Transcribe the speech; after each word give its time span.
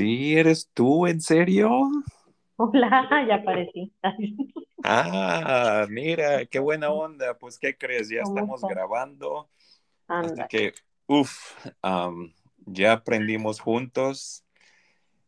Sí, 0.00 0.34
eres 0.34 0.70
tú, 0.72 1.06
¿en 1.06 1.20
serio? 1.20 1.68
Hola, 2.56 3.06
ya 3.28 3.34
aparecí. 3.34 3.92
Ah, 4.82 5.84
mira, 5.90 6.46
qué 6.46 6.58
buena 6.58 6.88
onda. 6.88 7.36
Pues, 7.36 7.58
¿qué 7.58 7.76
crees? 7.76 8.08
Ya 8.08 8.22
estamos 8.22 8.62
grabando. 8.62 9.50
Así 10.08 10.40
que, 10.48 10.72
uff, 11.06 11.54
ya 12.64 12.92
aprendimos 12.92 13.60
juntos. 13.60 14.42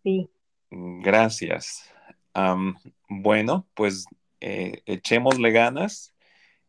Sí. 0.03 0.31
Gracias. 0.71 1.93
bueno, 3.11 3.67
pues 3.75 4.07
eh, 4.41 4.81
echémosle 4.87 5.51
ganas. 5.51 6.15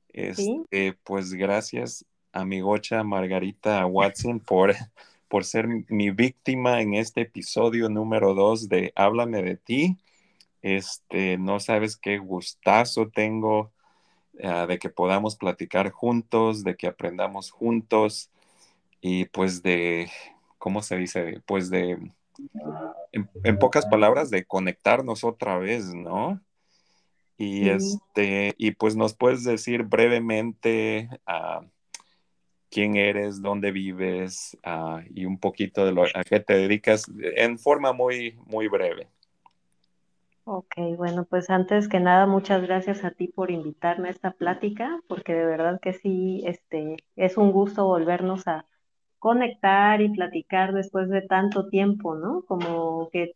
Este, 0.09 0.91
Pues 1.05 1.33
gracias, 1.33 2.05
amigocha 2.33 3.01
Margarita 3.05 3.85
Watson, 3.85 4.41
por 4.41 4.75
por 5.33 5.45
ser 5.45 5.67
mi 5.89 6.11
víctima 6.11 6.79
en 6.81 6.93
este 6.93 7.21
episodio 7.21 7.89
número 7.89 8.35
dos 8.35 8.69
de 8.69 8.93
Háblame 8.95 9.41
de 9.41 9.57
ti. 9.57 9.97
Este, 10.61 11.39
no 11.39 11.59
sabes 11.59 11.97
qué 11.97 12.19
gustazo 12.19 13.09
tengo 13.09 13.71
ah, 14.43 14.67
de 14.67 14.77
que 14.77 14.89
podamos 14.89 15.35
platicar 15.35 15.89
juntos, 15.89 16.63
de 16.63 16.75
que 16.75 16.85
aprendamos 16.85 17.49
juntos 17.49 18.29
y 19.01 19.25
pues 19.25 19.63
de, 19.63 20.07
¿cómo 20.59 20.83
se 20.83 20.97
dice? 20.97 21.41
Pues 21.47 21.71
de, 21.71 21.97
en, 23.11 23.57
pocas 23.57 23.87
palabras, 23.87 24.29
de 24.29 24.45
conectarnos 24.45 25.23
otra 25.23 25.57
vez, 25.57 25.95
¿no? 25.95 26.39
Y 27.37 27.69
este, 27.69 28.53
y 28.59 28.73
pues 28.73 28.95
nos 28.95 29.15
puedes 29.15 29.43
decir 29.43 29.81
brevemente 29.81 31.09
ah, 31.25 31.61
quién 32.73 32.95
eres, 32.95 33.41
dónde 33.41 33.71
vives 33.71 34.57
ah, 34.63 35.01
y 35.13 35.25
un 35.25 35.37
poquito 35.37 35.85
de 35.85 35.91
lo 35.91 36.03
a 36.03 36.23
qué 36.23 36.39
te 36.39 36.55
dedicas 36.55 37.05
en 37.19 37.59
forma 37.59 37.93
muy, 37.93 38.35
muy 38.47 38.67
breve. 38.67 39.07
Ok, 40.45 40.75
bueno, 40.97 41.25
pues 41.25 41.49
antes 41.49 41.87
que 41.87 41.99
nada, 41.99 42.25
muchas 42.25 42.61
gracias 42.63 43.05
a 43.05 43.11
ti 43.11 43.27
por 43.27 43.49
invitarme 43.51 44.09
a 44.09 44.11
esta 44.11 44.31
plática, 44.31 44.99
porque 45.07 45.33
de 45.33 45.45
verdad 45.45 45.79
que 45.79 45.93
sí, 45.93 46.43
este, 46.45 46.97
es 47.15 47.37
un 47.37 47.51
gusto 47.51 47.85
volvernos 47.85 48.47
a 48.47 48.65
conectar 49.19 50.01
y 50.01 50.09
platicar 50.09 50.73
después 50.73 51.09
de 51.09 51.21
tanto 51.21 51.69
tiempo, 51.69 52.15
¿no? 52.15 52.43
Como 52.45 53.09
que 53.11 53.35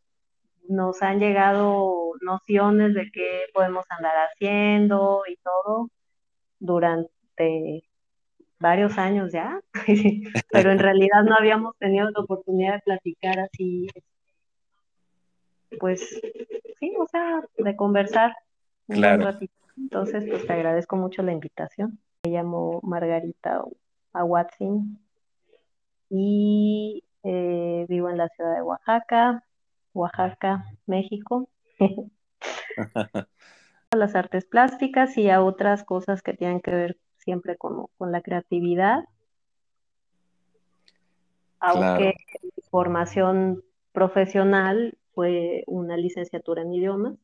nos 0.67 1.01
han 1.01 1.19
llegado 1.19 2.11
nociones 2.21 2.93
de 2.93 3.09
qué 3.11 3.43
podemos 3.53 3.85
andar 3.89 4.15
haciendo 4.29 5.23
y 5.29 5.37
todo 5.37 5.89
durante 6.59 7.86
varios 8.59 8.97
años 8.97 9.31
ya, 9.31 9.61
pero 10.51 10.71
en 10.71 10.79
realidad 10.79 11.23
no 11.23 11.35
habíamos 11.35 11.77
tenido 11.77 12.09
la 12.09 12.19
oportunidad 12.19 12.75
de 12.75 12.81
platicar 12.81 13.39
así, 13.39 13.87
pues 15.79 16.19
sí, 16.79 16.93
o 16.99 17.07
sea, 17.07 17.41
de 17.57 17.75
conversar 17.75 18.35
un 18.87 19.01
ratito. 19.01 19.53
Entonces, 19.77 20.23
pues 20.29 20.47
te 20.47 20.53
agradezco 20.53 20.95
mucho 20.95 21.21
la 21.21 21.33
invitación. 21.33 21.99
Me 22.23 22.31
llamo 22.31 22.79
Margarita 22.81 23.61
Aguatzin 24.11 24.99
y 26.09 27.03
eh, 27.23 27.85
vivo 27.87 28.09
en 28.09 28.17
la 28.17 28.29
ciudad 28.29 28.55
de 28.55 28.61
Oaxaca, 28.63 29.43
Oaxaca, 29.93 30.65
México. 30.87 31.47
a 33.91 33.95
las 33.95 34.15
artes 34.15 34.45
plásticas 34.45 35.17
y 35.17 35.29
a 35.29 35.41
otras 35.43 35.83
cosas 35.83 36.21
que 36.21 36.33
tienen 36.33 36.59
que 36.59 36.71
ver 36.71 36.97
siempre 37.27 37.57
con, 37.57 37.87
con 37.97 38.13
la 38.13 38.21
creatividad. 38.21 39.03
Aunque 41.59 42.13
mi 42.41 42.63
formación 42.71 43.61
profesional 43.91 44.97
fue 45.13 45.65
una 45.67 45.97
licenciatura 45.97 46.61
en 46.61 46.73
idiomas. 46.73 47.15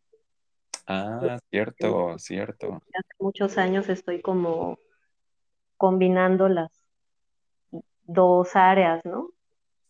Ah, 0.88 1.40
cierto, 1.50 2.20
cierto. 2.20 2.82
Hace 2.94 3.14
muchos 3.18 3.58
años 3.58 3.88
estoy 3.88 4.22
como 4.22 4.78
combinando 5.78 6.50
las 6.50 6.70
dos 8.04 8.58
áreas, 8.58 9.00
¿no? 9.06 9.30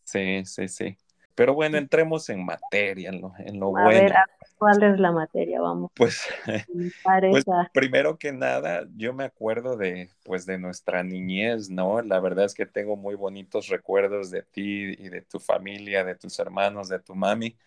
Sí, 0.03 0.45
sí, 0.45 0.67
sí. 0.67 0.95
Pero 1.35 1.55
bueno, 1.55 1.77
entremos 1.77 2.29
en 2.29 2.45
materia, 2.45 3.09
en 3.09 3.21
lo, 3.21 3.33
en 3.39 3.59
lo 3.59 3.71
bueno. 3.71 3.89
Ver, 3.89 4.13
¿cuál 4.57 4.83
es 4.83 4.99
la 4.99 5.11
materia? 5.11 5.59
Vamos. 5.61 5.91
Pues, 5.95 6.27
pues, 7.31 7.45
primero 7.73 8.17
que 8.17 8.31
nada, 8.31 8.87
yo 8.95 9.13
me 9.13 9.23
acuerdo 9.23 9.75
de, 9.75 10.09
pues, 10.23 10.45
de 10.45 10.59
nuestra 10.59 11.03
niñez, 11.03 11.69
¿no? 11.69 12.01
La 12.01 12.19
verdad 12.19 12.45
es 12.45 12.53
que 12.53 12.65
tengo 12.65 12.95
muy 12.95 13.15
bonitos 13.15 13.67
recuerdos 13.67 14.29
de 14.29 14.43
ti 14.43 14.95
y 14.97 15.09
de 15.09 15.21
tu 15.21 15.39
familia, 15.39 16.03
de 16.03 16.15
tus 16.15 16.37
hermanos, 16.37 16.87
de 16.89 16.99
tu 16.99 17.15
mami. 17.15 17.57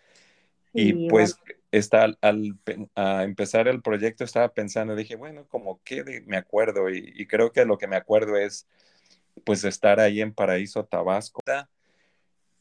y 0.73 1.09
pues, 1.09 1.37
está, 1.71 2.07
al, 2.21 2.57
empezar 2.95 3.67
el 3.67 3.81
proyecto 3.81 4.23
estaba 4.23 4.47
pensando, 4.53 4.95
dije, 4.95 5.15
bueno, 5.17 5.45
como 5.49 5.81
que 5.83 6.23
me 6.25 6.37
acuerdo, 6.37 6.89
y, 6.89 7.13
y 7.15 7.27
creo 7.27 7.51
que 7.51 7.65
lo 7.65 7.77
que 7.77 7.87
me 7.87 7.97
acuerdo 7.97 8.37
es, 8.37 8.65
pues, 9.43 9.65
estar 9.65 9.99
ahí 9.99 10.21
en 10.21 10.33
Paraíso, 10.33 10.85
Tabasco 10.85 11.41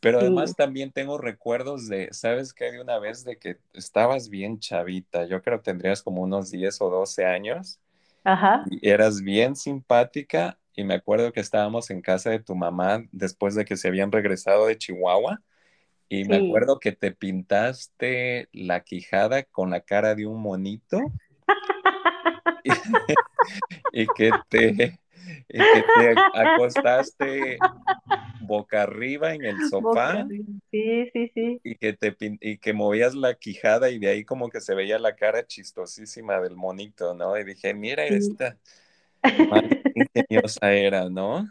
pero 0.07 0.21
además 0.21 0.55
también 0.55 0.93
tengo 0.93 1.19
recuerdos 1.19 1.89
de, 1.89 2.09
¿sabes 2.13 2.53
qué? 2.55 2.71
De 2.71 2.81
una 2.81 3.01
vez 3.01 3.25
de 3.25 3.39
que 3.39 3.59
estabas 3.73 4.29
bien 4.29 4.61
chavita, 4.61 5.27
yo 5.27 5.43
creo 5.43 5.59
que 5.59 5.65
tendrías 5.65 6.01
como 6.01 6.23
unos 6.23 6.53
10 6.53 6.81
o 6.81 6.91
12 6.91 7.25
años. 7.25 7.81
Ajá. 8.23 8.65
Y 8.71 8.89
eras 8.89 9.21
bien 9.21 9.57
simpática 9.57 10.61
y 10.77 10.85
me 10.85 10.95
acuerdo 10.95 11.33
que 11.33 11.41
estábamos 11.41 11.91
en 11.91 12.03
casa 12.03 12.31
de 12.31 12.39
tu 12.39 12.55
mamá 12.55 13.05
después 13.11 13.57
de 13.57 13.65
que 13.65 13.77
se 13.77 13.89
habían 13.89 14.13
regresado 14.13 14.67
de 14.67 14.79
Chihuahua 14.79 15.43
y 16.09 16.25
me 16.25 16.37
acuerdo 16.37 16.79
que 16.79 16.93
te 16.93 17.11
pintaste 17.11 18.49
la 18.53 18.85
quijada 18.85 19.43
con 19.43 19.71
la 19.71 19.81
cara 19.81 20.15
de 20.15 20.27
un 20.27 20.41
monito 20.41 21.01
y, 23.93 24.07
que 24.07 24.31
te, 24.49 25.01
y 25.49 25.59
que 25.59 25.85
te 25.99 26.15
acostaste 26.35 27.59
boca 28.41 28.83
arriba 28.83 29.35
en 29.35 29.45
el 29.45 29.69
sofá. 29.69 30.27
Sí, 30.71 31.11
sí, 31.13 31.31
sí. 31.35 31.61
Y 31.65 31.77
que, 31.77 31.93
te, 31.93 32.17
y 32.19 32.59
que 32.59 32.73
movías 32.73 33.15
la 33.15 33.35
quijada 33.35 33.91
y 33.91 33.99
de 33.99 34.09
ahí 34.09 34.25
como 34.25 34.49
que 34.49 34.61
se 34.61 34.75
veía 34.75 34.99
la 34.99 35.17
cara 35.17 35.47
chistosísima 35.47 36.41
del 36.41 36.57
monito, 36.57 37.15
¿no? 37.15 37.39
Y 37.39 37.45
dije, 37.45 37.75
mira 37.75 38.05
esta, 38.05 38.57
ingeniosa 39.95 40.73
era, 40.73 41.09
¿no? 41.09 41.47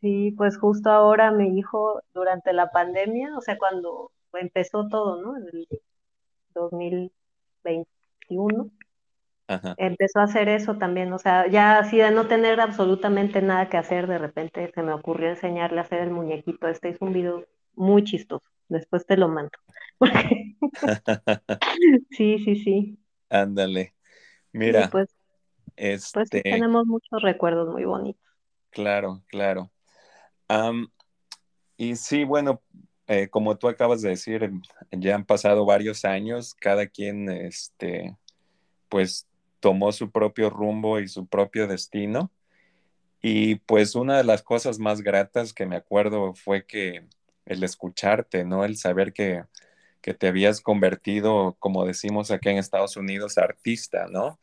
Sí, 0.00 0.34
pues 0.36 0.58
justo 0.58 0.90
ahora 0.90 1.30
mi 1.30 1.58
hijo, 1.58 2.02
durante 2.12 2.52
la 2.52 2.70
pandemia, 2.70 3.36
o 3.36 3.40
sea, 3.40 3.56
cuando 3.56 4.10
empezó 4.32 4.88
todo, 4.88 5.22
¿no? 5.22 5.36
En 5.36 5.44
el 5.52 5.68
2021, 6.54 8.70
empezó 9.76 10.20
a 10.20 10.24
hacer 10.24 10.48
eso 10.48 10.76
también, 10.76 11.12
o 11.12 11.18
sea, 11.18 11.48
ya 11.48 11.78
así 11.78 11.98
de 11.98 12.10
no 12.10 12.26
tener 12.26 12.60
absolutamente 12.60 13.42
nada 13.42 13.68
que 13.68 13.76
hacer, 13.76 14.06
de 14.06 14.18
repente 14.18 14.70
se 14.74 14.82
me 14.82 14.92
ocurrió 14.92 15.28
enseñarle 15.28 15.78
a 15.78 15.82
hacer 15.82 16.00
el 16.00 16.10
muñequito. 16.10 16.68
Este 16.68 16.88
es 16.88 17.00
un 17.00 17.12
video 17.12 17.46
muy 17.74 18.04
chistoso, 18.04 18.44
después 18.68 19.06
te 19.06 19.16
lo 19.16 19.28
mando. 19.28 19.50
sí, 22.10 22.38
sí, 22.38 22.56
sí. 22.56 22.98
Ándale. 23.28 23.94
Mira, 24.52 24.88
pues, 24.90 25.08
pues 25.74 26.14
este... 26.16 26.42
tenemos 26.42 26.86
muchos 26.86 27.22
recuerdos 27.22 27.68
muy 27.70 27.84
bonitos. 27.84 28.22
Claro, 28.70 29.22
claro. 29.28 29.70
y 31.76 31.96
sí, 31.96 32.24
bueno, 32.24 32.62
eh, 33.06 33.28
como 33.28 33.56
tú 33.56 33.68
acabas 33.68 34.00
de 34.00 34.10
decir, 34.10 34.50
ya 34.90 35.14
han 35.14 35.24
pasado 35.24 35.66
varios 35.66 36.04
años, 36.04 36.54
cada 36.54 36.86
quien, 36.86 37.28
este, 37.30 38.16
pues 38.88 39.26
tomó 39.62 39.92
su 39.92 40.10
propio 40.10 40.50
rumbo 40.50 40.98
y 40.98 41.08
su 41.08 41.26
propio 41.26 41.68
destino. 41.68 42.32
Y 43.22 43.56
pues 43.56 43.94
una 43.94 44.18
de 44.18 44.24
las 44.24 44.42
cosas 44.42 44.80
más 44.80 45.02
gratas 45.02 45.54
que 45.54 45.66
me 45.66 45.76
acuerdo 45.76 46.34
fue 46.34 46.66
que 46.66 47.06
el 47.46 47.62
escucharte, 47.62 48.44
¿no? 48.44 48.64
El 48.64 48.76
saber 48.76 49.12
que, 49.12 49.44
que 50.00 50.14
te 50.14 50.26
habías 50.26 50.60
convertido, 50.60 51.56
como 51.60 51.86
decimos 51.86 52.32
aquí 52.32 52.48
en 52.48 52.58
Estados 52.58 52.96
Unidos, 52.96 53.38
artista, 53.38 54.06
¿no? 54.10 54.40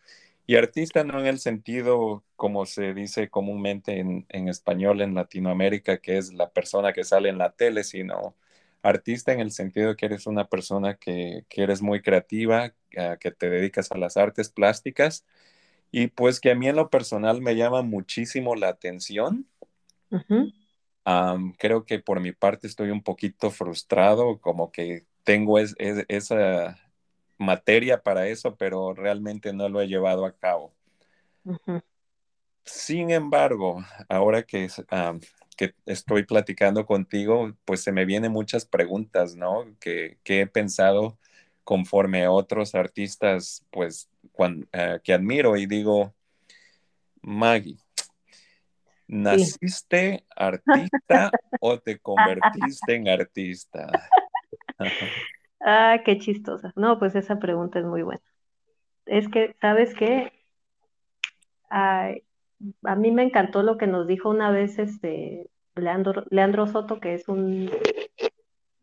Y 0.48 0.56
artista 0.56 1.04
no 1.04 1.20
en 1.20 1.28
el 1.28 1.40
sentido 1.40 2.24
como 2.38 2.66
se 2.66 2.94
dice 2.94 3.30
comúnmente 3.30 4.00
en, 4.00 4.26
en, 4.30 4.48
español 4.48 5.02
en 5.02 5.16
Latinoamérica, 5.16 5.98
que 6.00 6.18
es 6.18 6.34
la 6.34 6.50
persona 6.50 6.94
que 6.94 7.04
sale 7.04 7.30
en 7.30 7.38
la 7.38 7.52
tele, 7.52 7.84
sino 7.84 8.36
artista 8.82 9.34
en 9.34 9.40
el 9.40 9.52
sentido 9.52 9.96
que 9.96 10.06
eres 10.06 10.28
una 10.28 10.48
persona 10.48 10.96
que, 10.96 11.46
que 11.50 11.64
eres 11.64 11.82
muy 11.82 12.02
creativa, 12.02 12.74
que 12.90 13.32
te 13.32 13.50
dedicas 13.50 13.92
a 13.92 13.98
las 13.98 14.18
artes 14.18 14.50
plásticas 14.50 15.26
y 15.92 16.08
pues 16.08 16.40
que 16.40 16.52
a 16.52 16.56
mí 16.56 16.68
en 16.68 16.76
lo 16.76 16.90
personal 16.90 17.42
me 17.42 17.56
llama 17.56 17.82
muchísimo 17.82 18.56
la 18.56 18.70
atención. 18.70 19.48
creo 21.58 21.86
que 21.86 22.00
por 22.00 22.20
mi 22.20 22.32
parte 22.32 22.68
estoy 22.68 22.92
un 22.92 23.02
poquito 23.02 23.50
frustrado, 23.50 24.40
como 24.40 24.72
que 24.72 25.06
tengo 25.24 25.58
esa 25.60 26.78
materia 27.38 28.02
para 28.02 28.28
eso, 28.28 28.56
pero 28.56 28.94
realmente 28.94 29.54
no 29.54 29.70
lo 29.70 29.82
he 29.82 29.88
llevado 29.88 30.26
a 30.26 30.36
cabo. 30.36 30.74
Sin 32.66 33.10
embargo, 33.10 33.84
ahora 34.08 34.44
que, 34.44 34.68
que 35.60 35.76
estoy 35.86 36.24
platicando 36.24 36.86
contigo, 36.86 37.52
pues 37.66 37.84
se 37.84 37.92
me 37.92 38.06
vienen 38.06 38.32
muchas 38.32 38.66
preguntas, 38.66 39.36
¿no? 39.36 39.66
Que, 39.82 40.18
he 40.24 40.48
pensado 40.48 41.20
conforme 41.66 42.24
a 42.24 42.32
otros 42.32 42.76
artistas, 42.76 43.66
pues, 43.70 44.10
eh, 44.72 45.02
que 45.04 45.12
admiro 45.12 45.58
y 45.58 45.66
digo, 45.66 46.16
Maggie, 47.22 47.78
¿naciste 49.06 50.26
artista 50.34 51.30
o 51.60 51.78
te 51.78 52.00
convertiste 52.00 52.96
en 52.96 53.10
artista? 53.10 53.92
ah, 55.60 55.98
qué 56.06 56.20
chistosa. 56.20 56.72
No, 56.78 56.98
pues 57.00 57.16
esa 57.16 57.38
pregunta 57.38 57.80
es 57.80 57.86
muy 57.86 58.04
buena. 58.04 58.24
Es 59.06 59.28
que, 59.28 59.58
¿sabes 59.60 59.94
qué? 59.94 60.32
A 62.84 62.96
mí 62.96 63.12
me 63.12 63.24
encantó 63.24 63.64
lo 63.64 63.78
que 63.78 63.88
nos 63.88 64.08
dijo 64.08 64.30
una 64.30 64.52
vez 64.52 64.80
este 64.80 65.50
Leandro, 65.76 66.24
Leandro 66.30 66.68
Soto, 66.68 67.00
que 67.00 67.14
es 67.14 67.28
un 67.28 67.70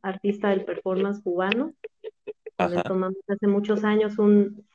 artista 0.03 0.49
del 0.51 0.65
performance 0.65 1.23
cubano. 1.23 1.73
tomamos 2.85 3.17
hace 3.29 3.47
muchos 3.47 3.85
años 3.85 4.19
un, 4.19 4.67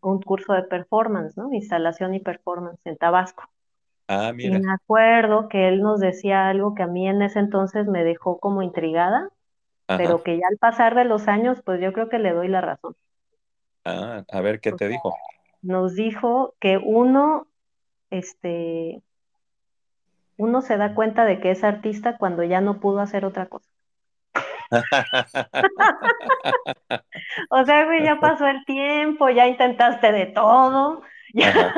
un 0.00 0.20
curso 0.20 0.52
de 0.52 0.64
performance, 0.64 1.36
¿no? 1.36 1.52
Instalación 1.52 2.14
y 2.14 2.20
performance 2.20 2.80
en 2.84 2.96
Tabasco. 2.96 3.44
Ah, 4.08 4.32
mira. 4.34 4.58
Y 4.58 4.60
me 4.60 4.72
acuerdo 4.72 5.48
que 5.48 5.68
él 5.68 5.80
nos 5.80 6.00
decía 6.00 6.48
algo 6.48 6.74
que 6.74 6.82
a 6.82 6.86
mí 6.86 7.08
en 7.08 7.22
ese 7.22 7.38
entonces 7.38 7.86
me 7.86 8.04
dejó 8.04 8.38
como 8.38 8.62
intrigada, 8.62 9.30
pero 9.86 10.22
que 10.22 10.38
ya 10.38 10.46
al 10.50 10.58
pasar 10.58 10.94
de 10.94 11.04
los 11.04 11.28
años, 11.28 11.62
pues 11.64 11.80
yo 11.80 11.92
creo 11.92 12.08
que 12.08 12.18
le 12.18 12.32
doy 12.32 12.48
la 12.48 12.60
razón. 12.60 12.96
Ah, 13.84 14.24
a 14.30 14.40
ver, 14.40 14.60
¿qué 14.60 14.72
te 14.72 14.88
dijo? 14.88 15.14
Nos 15.62 15.94
dijo 15.94 16.54
que 16.60 16.78
uno 16.78 17.46
este, 18.12 19.02
uno 20.36 20.62
se 20.62 20.76
da 20.76 20.94
cuenta 20.94 21.24
de 21.24 21.40
que 21.40 21.50
es 21.50 21.64
artista 21.64 22.18
cuando 22.18 22.44
ya 22.44 22.60
no 22.60 22.78
pudo 22.78 23.00
hacer 23.00 23.24
otra 23.24 23.46
cosa. 23.46 23.68
o 27.50 27.64
sea, 27.64 27.84
güey, 27.84 28.04
ya 28.04 28.20
pasó 28.20 28.46
el 28.46 28.64
tiempo, 28.64 29.28
ya 29.30 29.48
intentaste 29.48 30.12
de 30.12 30.26
todo, 30.26 31.02
ya, 31.34 31.74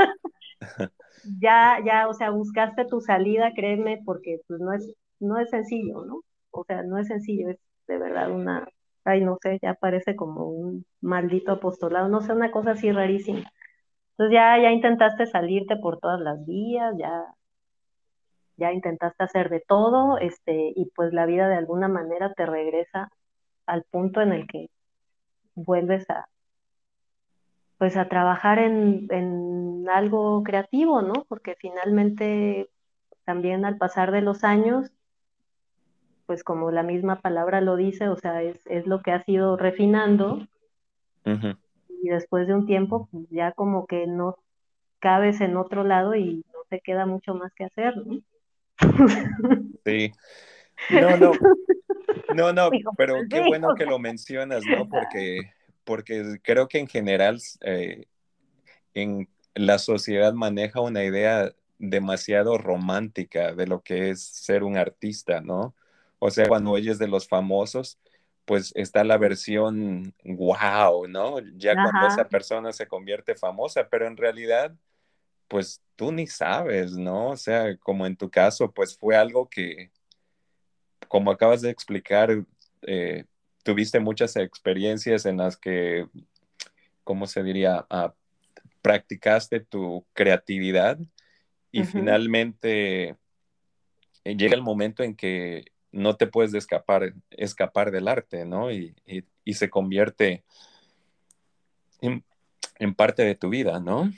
ya, 1.40 1.78
ya, 1.84 2.08
o 2.08 2.14
sea, 2.14 2.30
buscaste 2.30 2.84
tu 2.84 3.00
salida, 3.00 3.52
créeme, 3.54 4.02
porque 4.04 4.40
pues 4.46 4.60
no 4.60 4.72
es, 4.72 4.92
no 5.20 5.38
es 5.38 5.50
sencillo, 5.50 6.04
¿no? 6.04 6.20
O 6.50 6.64
sea, 6.64 6.82
no 6.82 6.98
es 6.98 7.08
sencillo, 7.08 7.50
es 7.50 7.58
de 7.86 7.98
verdad 7.98 8.30
una, 8.30 8.66
ay, 9.04 9.22
no 9.22 9.38
sé, 9.40 9.58
ya 9.62 9.74
parece 9.74 10.16
como 10.16 10.46
un 10.46 10.86
maldito 11.00 11.52
apostolado, 11.52 12.08
no 12.08 12.20
sé, 12.22 12.32
una 12.32 12.50
cosa 12.50 12.72
así 12.72 12.90
rarísima. 12.92 13.50
Entonces 14.16 14.34
ya, 14.34 14.58
ya 14.62 14.70
intentaste 14.70 15.26
salirte 15.26 15.76
por 15.76 15.98
todas 15.98 16.20
las 16.20 16.46
vías, 16.46 16.94
ya, 16.96 17.34
ya 18.56 18.72
intentaste 18.72 19.24
hacer 19.24 19.50
de 19.50 19.60
todo, 19.60 20.18
este, 20.18 20.72
y 20.76 20.86
pues 20.94 21.12
la 21.12 21.26
vida 21.26 21.48
de 21.48 21.56
alguna 21.56 21.88
manera 21.88 22.32
te 22.32 22.46
regresa 22.46 23.10
al 23.66 23.82
punto 23.82 24.20
en 24.20 24.32
el 24.32 24.46
que 24.46 24.70
vuelves 25.56 26.08
a, 26.10 26.28
pues 27.78 27.96
a 27.96 28.08
trabajar 28.08 28.60
en, 28.60 29.08
en 29.10 29.88
algo 29.88 30.44
creativo, 30.44 31.02
¿no? 31.02 31.24
Porque 31.28 31.56
finalmente 31.56 32.70
también 33.24 33.64
al 33.64 33.78
pasar 33.78 34.12
de 34.12 34.20
los 34.20 34.44
años, 34.44 34.92
pues 36.26 36.44
como 36.44 36.70
la 36.70 36.84
misma 36.84 37.16
palabra 37.16 37.60
lo 37.60 37.74
dice, 37.74 38.08
o 38.08 38.16
sea, 38.16 38.42
es, 38.42 38.64
es 38.66 38.86
lo 38.86 39.02
que 39.02 39.10
has 39.10 39.28
ido 39.28 39.56
refinando 39.56 40.46
y 42.04 42.08
después 42.08 42.46
de 42.46 42.54
un 42.54 42.66
tiempo 42.66 43.08
pues 43.10 43.24
ya 43.30 43.52
como 43.52 43.86
que 43.86 44.06
no 44.06 44.36
cabes 44.98 45.40
en 45.40 45.56
otro 45.56 45.84
lado 45.84 46.14
y 46.14 46.44
no 46.52 46.60
te 46.68 46.80
queda 46.80 47.06
mucho 47.06 47.34
más 47.34 47.52
que 47.54 47.64
hacer, 47.64 47.94
¿no? 47.96 48.20
Sí. 49.84 50.12
No, 50.90 51.16
no. 51.16 51.32
No, 52.34 52.52
no, 52.52 52.70
pero 52.96 53.20
qué 53.30 53.40
bueno 53.46 53.74
que 53.74 53.86
lo 53.86 53.98
mencionas, 53.98 54.64
¿no? 54.66 54.88
Porque, 54.88 55.52
porque 55.84 56.38
creo 56.42 56.68
que 56.68 56.78
en 56.78 56.88
general 56.88 57.38
eh, 57.60 58.06
en 58.92 59.28
la 59.54 59.78
sociedad 59.78 60.32
maneja 60.32 60.80
una 60.80 61.04
idea 61.04 61.52
demasiado 61.78 62.58
romántica 62.58 63.54
de 63.54 63.66
lo 63.66 63.82
que 63.82 64.10
es 64.10 64.22
ser 64.22 64.64
un 64.64 64.76
artista, 64.76 65.40
¿no? 65.40 65.74
O 66.18 66.30
sea, 66.30 66.48
cuando 66.48 66.70
oyes 66.70 66.98
de 66.98 67.08
los 67.08 67.28
famosos, 67.28 67.98
pues 68.44 68.72
está 68.74 69.04
la 69.04 69.16
versión 69.16 70.14
wow, 70.24 71.06
¿no? 71.08 71.38
Ya 71.56 71.74
cuando 71.74 72.06
esa 72.06 72.28
persona 72.28 72.72
se 72.72 72.86
convierte 72.86 73.34
famosa, 73.34 73.88
pero 73.88 74.06
en 74.06 74.16
realidad, 74.16 74.74
pues 75.48 75.82
tú 75.96 76.12
ni 76.12 76.26
sabes, 76.26 76.92
¿no? 76.92 77.30
O 77.30 77.36
sea, 77.36 77.76
como 77.78 78.06
en 78.06 78.16
tu 78.16 78.30
caso, 78.30 78.70
pues 78.72 78.96
fue 78.96 79.16
algo 79.16 79.48
que, 79.48 79.90
como 81.08 81.30
acabas 81.30 81.62
de 81.62 81.70
explicar, 81.70 82.44
eh, 82.82 83.24
tuviste 83.62 83.98
muchas 83.98 84.36
experiencias 84.36 85.24
en 85.24 85.38
las 85.38 85.56
que, 85.56 86.06
¿cómo 87.02 87.26
se 87.26 87.42
diría? 87.42 87.86
Ah, 87.88 88.14
practicaste 88.82 89.60
tu 89.60 90.04
creatividad 90.12 90.98
y 91.70 91.84
finalmente 91.84 93.16
eh, 94.24 94.36
llega 94.36 94.54
el 94.54 94.62
momento 94.62 95.02
en 95.02 95.16
que 95.16 95.64
no 95.94 96.16
te 96.16 96.26
puedes 96.26 96.52
escapar, 96.54 97.14
escapar 97.30 97.90
del 97.90 98.08
arte, 98.08 98.44
¿no? 98.44 98.70
Y, 98.70 98.94
se 99.46 99.70
convierte 99.70 100.44
en, 102.00 102.94
parte 102.94 103.22
de 103.22 103.34
tu 103.34 103.48
vida, 103.48 103.80
¿no? 103.80 104.10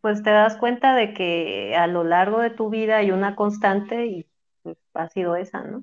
Pues 0.00 0.22
te 0.22 0.30
das 0.30 0.56
cuenta 0.56 0.94
de 0.94 1.12
que 1.12 1.74
a 1.76 1.86
lo 1.86 2.04
largo 2.04 2.38
de 2.40 2.50
tu 2.50 2.70
vida 2.70 2.98
hay 2.98 3.10
una 3.10 3.34
constante 3.34 4.06
y 4.06 4.26
pues, 4.62 4.78
ha 4.94 5.08
sido 5.08 5.34
esa, 5.36 5.62
¿no? 5.62 5.82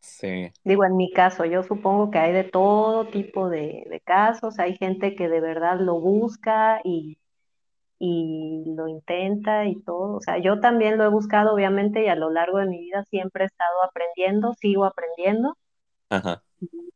Sí. 0.00 0.52
Digo, 0.62 0.84
en 0.84 0.96
mi 0.96 1.10
caso, 1.12 1.44
yo 1.44 1.64
supongo 1.64 2.12
que 2.12 2.18
hay 2.18 2.32
de 2.32 2.44
todo 2.44 3.08
tipo 3.08 3.48
de, 3.48 3.86
de 3.90 4.00
casos, 4.00 4.60
hay 4.60 4.76
gente 4.76 5.16
que 5.16 5.28
de 5.28 5.40
verdad 5.40 5.80
lo 5.80 5.98
busca 5.98 6.80
y 6.84 7.18
y 7.98 8.64
lo 8.76 8.88
intenta 8.88 9.66
y 9.66 9.80
todo. 9.82 10.16
O 10.16 10.20
sea, 10.20 10.38
yo 10.38 10.60
también 10.60 10.98
lo 10.98 11.04
he 11.04 11.08
buscado, 11.08 11.54
obviamente, 11.54 12.04
y 12.04 12.08
a 12.08 12.16
lo 12.16 12.30
largo 12.30 12.58
de 12.58 12.66
mi 12.66 12.78
vida 12.78 13.04
siempre 13.04 13.44
he 13.44 13.46
estado 13.46 13.82
aprendiendo, 13.84 14.54
sigo 14.54 14.84
aprendiendo. 14.84 15.56
Ajá. 16.10 16.42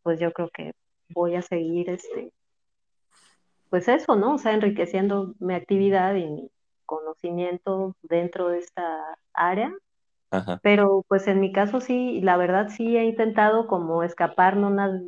pues 0.03 0.21
yo 0.21 0.33
creo 0.33 0.51
que 0.51 0.73
voy 1.09 1.35
a 1.35 1.43
seguir, 1.43 1.91
este, 1.91 2.33
pues 3.71 3.89
eso, 3.89 4.17
¿no? 4.17 4.35
O 4.35 4.39
sea, 4.39 4.53
enriqueciendo 4.53 5.35
mi 5.39 5.55
actividad 5.55 6.15
y 6.15 6.27
mi 6.27 6.51
conocimiento 6.87 7.97
dentro 8.03 8.49
de 8.49 8.59
esta 8.59 9.19
área. 9.33 9.73
Ajá. 10.31 10.61
Pero 10.63 11.05
pues 11.09 11.27
en 11.27 11.41
mi 11.41 11.53
caso 11.53 11.81
sí, 11.81 12.21
la 12.21 12.37
verdad 12.37 12.69
sí 12.69 12.97
he 12.97 13.05
intentado 13.05 13.67
como 13.67 14.03
escaparme 14.05 14.67
unas 14.67 15.03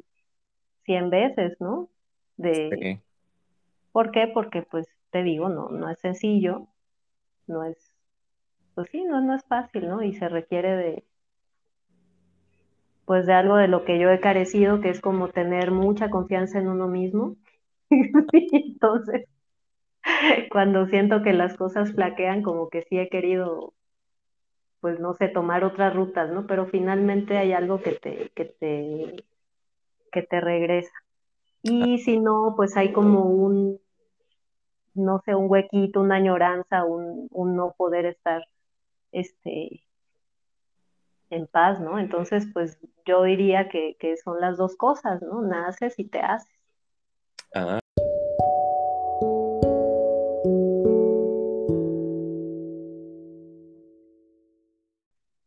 100 0.84 1.10
veces, 1.10 1.56
¿no? 1.60 1.88
De... 2.36 3.00
¿Por 3.92 4.10
qué? 4.10 4.26
Porque 4.26 4.62
pues 4.62 4.88
te 5.12 5.22
digo, 5.22 5.48
no, 5.48 5.68
no 5.68 5.90
es 5.90 6.00
sencillo, 6.00 6.66
no 7.46 7.64
es, 7.64 7.94
pues 8.74 8.88
sí, 8.90 9.04
no, 9.04 9.20
no 9.20 9.34
es 9.36 9.44
fácil, 9.44 9.88
¿no? 9.88 10.02
Y 10.02 10.14
se 10.14 10.28
requiere 10.28 10.76
de, 10.76 11.04
pues 13.04 13.26
de 13.26 13.34
algo 13.34 13.56
de 13.56 13.68
lo 13.68 13.84
que 13.84 13.98
yo 13.98 14.10
he 14.10 14.20
carecido, 14.20 14.80
que 14.80 14.88
es 14.88 15.00
como 15.00 15.28
tener 15.28 15.70
mucha 15.70 16.10
confianza 16.10 16.58
en 16.58 16.68
uno 16.68 16.88
mismo. 16.88 17.36
Entonces, 18.32 19.28
cuando 20.50 20.86
siento 20.86 21.22
que 21.22 21.34
las 21.34 21.56
cosas 21.56 21.92
flaquean, 21.92 22.42
como 22.42 22.70
que 22.70 22.82
sí 22.84 22.98
he 22.98 23.10
querido, 23.10 23.74
pues 24.80 24.98
no 24.98 25.12
sé, 25.14 25.28
tomar 25.28 25.62
otras 25.64 25.94
rutas, 25.94 26.30
¿no? 26.30 26.46
Pero 26.46 26.66
finalmente 26.66 27.36
hay 27.36 27.52
algo 27.52 27.82
que 27.82 27.92
te, 27.92 28.30
que 28.34 28.46
te, 28.46 29.24
que 30.10 30.22
te 30.22 30.40
regresa. 30.40 30.92
Y 31.62 31.98
si 31.98 32.18
no, 32.18 32.54
pues 32.56 32.76
hay 32.78 32.92
como 32.92 33.26
un, 33.26 33.78
no 34.94 35.20
sé, 35.24 35.34
un 35.34 35.50
huequito, 35.50 36.00
una 36.00 36.16
añoranza, 36.16 36.84
un, 36.84 37.28
no 37.32 37.74
poder 37.76 38.06
estar 38.06 38.46
este, 39.12 39.84
en 41.30 41.46
paz, 41.46 41.80
¿no? 41.80 41.98
Entonces, 41.98 42.46
pues 42.52 42.78
yo 43.06 43.22
diría 43.24 43.68
que, 43.68 43.96
son 44.22 44.40
las 44.40 44.56
dos 44.56 44.76
cosas, 44.76 45.22
¿no? 45.22 45.42
Naces 45.42 45.98
y 45.98 46.08
te 46.08 46.20
haces. 46.20 46.48
Ah. 47.54 47.80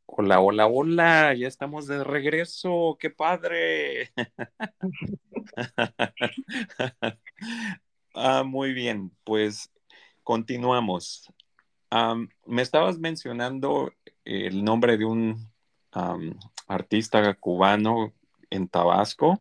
Hola, 0.08 0.40
hola, 0.40 0.68
hola, 0.68 1.34
ya 1.34 1.48
estamos 1.48 1.88
de 1.88 2.04
regreso, 2.04 2.98
qué 3.00 3.10
padre. 3.10 4.12
Ah, 8.28 8.42
muy 8.44 8.74
bien, 8.74 9.12
pues 9.24 9.72
continuamos. 10.24 11.32
me 12.48 12.62
estabas 12.64 12.98
mencionando 12.98 13.94
el 14.24 14.64
nombre 14.64 14.98
de 14.98 15.06
un 15.06 15.48
artista 16.68 17.36
cubano 17.36 18.16
en 18.50 18.68
Tabasco. 18.68 19.40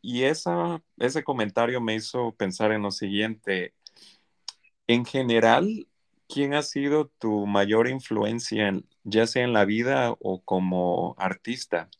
y 0.00 0.22
esa, 0.22 0.82
ese 0.96 1.22
comentario 1.22 1.82
me 1.82 1.96
hizo 1.96 2.32
pensar 2.32 2.72
en 2.72 2.80
lo 2.80 2.90
siguiente. 2.90 3.74
En 4.86 5.04
general, 5.04 5.86
¿quién 6.28 6.54
ha 6.54 6.62
sido 6.62 7.08
tu 7.18 7.46
mayor 7.46 7.88
influencia, 7.88 8.72
ya 9.04 9.26
sea 9.26 9.44
en 9.44 9.52
la 9.52 9.66
vida 9.66 10.16
o 10.18 10.40
como 10.42 11.14
artista? 11.18 11.90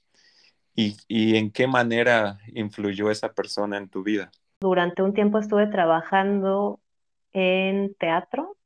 ¿Y, 0.74 0.96
¿Y, 1.06 1.36
en 1.36 1.50
qué 1.50 1.66
manera 1.66 2.38
influyó 2.54 3.10
esa 3.10 3.34
persona 3.34 3.76
en 3.76 3.90
tu 3.90 4.02
vida? 4.02 4.32
Durante 4.60 5.02
un 5.02 5.14
tiempo 5.14 5.38
estuve 5.38 5.66
trabajando 5.66 6.80
en 7.32 7.94
teatro. 7.94 8.56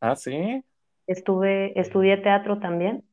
Ah, 0.00 0.14
sí. 0.16 0.62
Estuve, 1.06 1.78
estudié 1.78 2.16
teatro 2.16 2.58
también. 2.58 3.04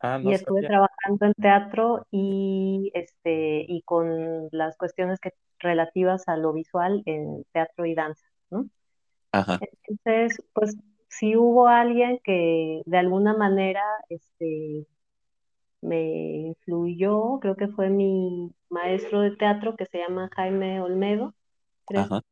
Ah, 0.00 0.18
no 0.18 0.30
y 0.30 0.34
estuve 0.34 0.62
trabajando 0.62 1.26
en 1.26 1.34
teatro 1.34 2.06
y 2.10 2.90
este 2.94 3.64
y 3.68 3.82
con 3.82 4.48
las 4.52 4.76
cuestiones 4.76 5.20
que 5.20 5.30
relativas 5.58 6.28
a 6.28 6.36
lo 6.36 6.52
visual 6.52 7.02
en 7.06 7.44
teatro 7.52 7.86
y 7.86 7.94
danza, 7.94 8.26
¿no? 8.50 8.68
Ajá. 9.32 9.58
Entonces, 9.60 10.42
pues 10.52 10.76
sí 11.08 11.36
hubo 11.36 11.68
alguien 11.68 12.18
que 12.24 12.82
de 12.86 12.98
alguna 12.98 13.34
manera 13.36 13.82
este, 14.08 14.86
me 15.82 16.48
influyó, 16.48 17.38
creo 17.40 17.56
que 17.56 17.68
fue 17.68 17.90
mi 17.90 18.52
maestro 18.70 19.20
de 19.20 19.36
teatro 19.36 19.76
que 19.76 19.86
se 19.86 19.98
llama 19.98 20.30
Jaime 20.34 20.80
Olmedo, 20.80 21.34
creo. 21.84 22.02
Ajá. 22.02 22.22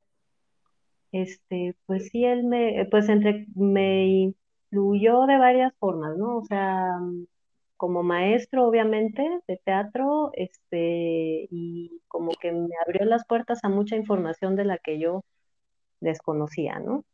Este, 1.13 1.77
pues 1.87 2.09
sí, 2.09 2.25
él 2.25 2.45
me, 2.45 2.87
pues 2.91 3.09
entre, 3.09 3.47
me 3.55 4.07
influyó 4.07 5.27
de 5.27 5.39
varias 5.39 5.75
formas, 5.79 6.17
¿no? 6.17 6.39
O 6.39 6.45
sea, 6.45 6.89
como 7.77 8.03
maestro, 8.03 8.67
obviamente, 8.67 9.23
de 9.47 9.57
teatro, 9.65 10.31
este, 10.35 11.49
y 11.51 12.01
como 12.09 12.31
que 12.41 12.53
me 12.53 12.71
abrió 12.87 13.05
las 13.05 13.27
puertas 13.27 13.59
a 13.63 13.69
mucha 13.69 13.97
información 13.97 14.57
de 14.57 14.65
la 14.65 14.79
que 14.79 14.99
yo 14.99 15.25
desconocía, 16.01 16.79
¿no? 16.79 17.05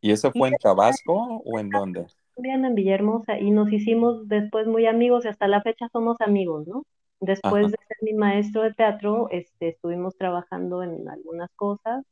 ¿Y 0.00 0.12
eso 0.12 0.30
fue 0.32 0.48
en 0.48 0.56
Tabasco 0.56 1.42
o 1.44 1.58
en 1.58 1.70
dónde? 1.70 2.06
También 2.36 2.64
en 2.64 2.74
Villahermosa, 2.74 3.38
y 3.38 3.50
nos 3.50 3.72
hicimos 3.72 4.28
después 4.28 4.66
muy 4.66 4.86
amigos, 4.86 5.24
y 5.24 5.28
hasta 5.28 5.48
la 5.48 5.60
fecha 5.62 5.88
somos 5.92 6.20
amigos, 6.20 6.66
¿no? 6.66 6.84
Después 7.20 7.70
de 7.70 7.78
ser 7.88 7.96
mi 8.02 8.14
maestro 8.14 8.62
de 8.62 8.74
teatro, 8.74 9.28
este, 9.30 9.68
estuvimos 9.68 10.16
trabajando 10.16 10.82
en 10.82 11.08
algunas 11.08 11.50
cosas, 11.56 12.04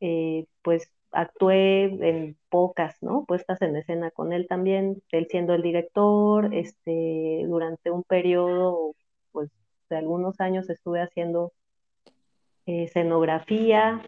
eh, 0.00 0.46
pues 0.62 0.90
actué 1.12 1.84
en 2.08 2.36
pocas, 2.50 2.96
¿no? 3.02 3.24
Puestas 3.26 3.60
en 3.62 3.76
escena 3.76 4.10
con 4.10 4.32
él 4.32 4.46
también, 4.48 5.02
él 5.10 5.26
siendo 5.30 5.54
el 5.54 5.62
director, 5.62 6.54
este, 6.54 7.44
durante 7.48 7.90
un 7.90 8.04
periodo, 8.04 8.94
pues, 9.32 9.50
de 9.88 9.96
algunos 9.96 10.40
años 10.40 10.70
estuve 10.70 11.00
haciendo 11.02 11.52
escenografía 12.66 14.02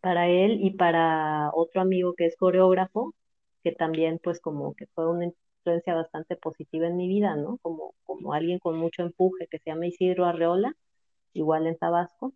para 0.00 0.28
él 0.28 0.58
y 0.62 0.70
para 0.72 1.50
otro 1.54 1.80
amigo 1.80 2.14
que 2.14 2.26
es 2.26 2.36
coreógrafo, 2.36 3.14
que 3.62 3.72
también, 3.72 4.18
pues, 4.22 4.40
como 4.40 4.74
que 4.74 4.86
fue 4.94 5.08
una 5.08 5.26
influencia 5.62 5.94
bastante 5.94 6.36
positiva 6.36 6.86
en 6.86 6.96
mi 6.96 7.08
vida, 7.08 7.36
¿no? 7.36 7.58
Como, 7.62 7.94
como 8.04 8.34
alguien 8.34 8.58
con 8.58 8.78
mucho 8.78 9.02
empuje 9.02 9.46
que 9.50 9.58
se 9.58 9.70
llama 9.70 9.86
Isidro 9.86 10.26
Arreola, 10.26 10.74
igual 11.34 11.66
en 11.66 11.78
Tabasco. 11.78 12.34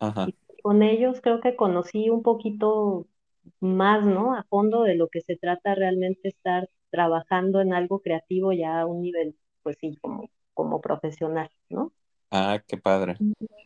Ajá 0.00 0.26
con 0.66 0.82
ellos 0.82 1.20
creo 1.20 1.40
que 1.40 1.54
conocí 1.54 2.10
un 2.10 2.24
poquito 2.24 3.06
más, 3.60 4.04
¿no? 4.04 4.34
A 4.34 4.42
fondo 4.42 4.82
de 4.82 4.96
lo 4.96 5.06
que 5.06 5.20
se 5.20 5.36
trata 5.36 5.76
realmente 5.76 6.28
estar 6.28 6.68
trabajando 6.90 7.60
en 7.60 7.72
algo 7.72 8.00
creativo 8.00 8.52
ya 8.52 8.80
a 8.80 8.86
un 8.86 9.00
nivel, 9.00 9.36
pues 9.62 9.76
sí, 9.80 9.96
como, 10.02 10.28
como 10.54 10.80
profesional, 10.80 11.48
¿no? 11.68 11.92
Ah, 12.32 12.60
qué 12.66 12.76
padre. 12.76 13.16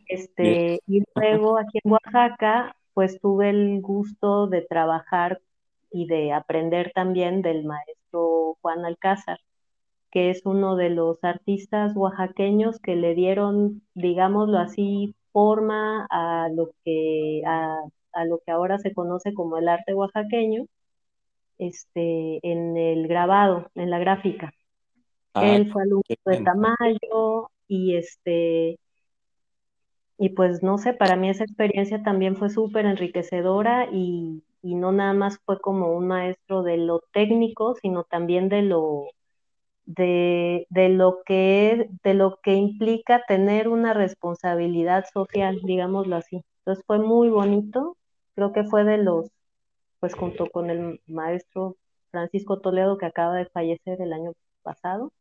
Este, 0.07 0.79
y 0.85 1.03
luego 1.15 1.57
aquí 1.57 1.79
en 1.83 1.91
Oaxaca, 1.91 2.75
pues 2.93 3.19
tuve 3.19 3.49
el 3.49 3.81
gusto 3.81 4.45
de 4.45 4.61
trabajar 4.61 5.41
y 5.89 6.05
de 6.05 6.33
aprender 6.33 6.91
también 6.93 7.41
del 7.41 7.63
maestro 7.63 8.00
Juan 8.61 8.85
Alcázar, 8.85 9.39
que 10.11 10.29
es 10.29 10.41
uno 10.45 10.75
de 10.75 10.89
los 10.89 11.23
artistas 11.23 11.93
oaxaqueños 11.95 12.79
que 12.79 12.95
le 12.95 13.15
dieron, 13.15 13.81
digámoslo 13.93 14.57
así, 14.59 15.15
forma 15.31 16.05
a 16.09 16.49
lo 16.49 16.71
que, 16.83 17.41
a, 17.45 18.25
lo 18.25 18.39
que 18.45 18.51
ahora 18.51 18.77
se 18.79 18.93
conoce 18.93 19.33
como 19.33 19.57
el 19.57 19.69
arte 19.69 19.93
oaxaqueño, 19.93 20.65
este, 21.57 22.39
en 22.43 22.75
el 22.77 23.07
grabado, 23.07 23.69
en 23.75 23.89
la 23.89 23.99
gráfica. 23.99 24.53
Ah, 25.33 25.47
Él 25.47 25.71
fue 25.71 25.83
alumno 25.83 26.03
de 26.25 26.43
Tamayo 26.43 27.49
y 27.67 27.95
este, 27.95 28.77
y 30.17 30.29
pues 30.29 30.61
no 30.61 30.77
sé, 30.77 30.93
para 30.93 31.15
mí 31.15 31.29
esa 31.29 31.45
experiencia 31.45 32.03
también 32.03 32.35
fue 32.35 32.49
súper 32.49 32.85
enriquecedora 32.85 33.87
y, 33.91 34.43
y 34.61 34.75
no 34.75 34.91
nada 34.91 35.13
más 35.13 35.39
fue 35.45 35.59
como 35.59 35.93
un 35.93 36.07
maestro 36.07 36.63
de 36.63 36.77
lo 36.77 37.01
técnico, 37.11 37.75
sino 37.81 38.03
también 38.03 38.49
de 38.49 38.61
lo, 38.61 39.07
de, 39.85 40.67
de, 40.69 40.89
lo 40.89 41.19
que, 41.25 41.89
de 42.03 42.13
lo 42.13 42.39
que 42.43 42.53
implica 42.53 43.23
tener 43.27 43.67
una 43.67 43.93
responsabilidad 43.93 45.05
social, 45.11 45.59
digámoslo 45.63 46.15
así. 46.15 46.43
Entonces 46.59 46.83
fue 46.85 46.99
muy 46.99 47.29
bonito, 47.29 47.97
creo 48.35 48.53
que 48.53 48.63
fue 48.63 48.83
de 48.83 48.97
los, 48.97 49.29
pues 49.99 50.13
junto 50.13 50.47
con 50.47 50.69
el 50.69 51.01
maestro 51.07 51.75
Francisco 52.11 52.59
Toledo 52.59 52.97
que 52.97 53.05
acaba 53.05 53.35
de 53.35 53.45
fallecer 53.45 54.01
el 54.01 54.13
año 54.13 54.33
pasado. 54.61 55.11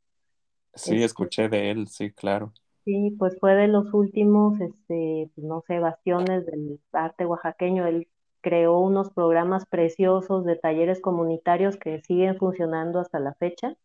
Sí, 0.74 0.94
este, 0.94 1.04
escuché 1.04 1.48
de 1.48 1.70
él, 1.70 1.88
sí, 1.88 2.12
claro. 2.12 2.52
Sí, 2.84 3.14
pues 3.18 3.38
fue 3.38 3.54
de 3.54 3.68
los 3.68 3.92
últimos, 3.92 4.60
este, 4.60 5.30
no 5.36 5.62
sé, 5.66 5.78
bastiones 5.78 6.46
del 6.46 6.80
arte 6.92 7.26
oaxaqueño. 7.26 7.86
Él 7.86 8.08
creó 8.40 8.78
unos 8.78 9.10
programas 9.10 9.66
preciosos 9.66 10.44
de 10.44 10.56
talleres 10.56 11.00
comunitarios 11.00 11.76
que 11.76 12.00
siguen 12.02 12.36
funcionando 12.36 13.00
hasta 13.00 13.20
la 13.20 13.34
fecha 13.34 13.76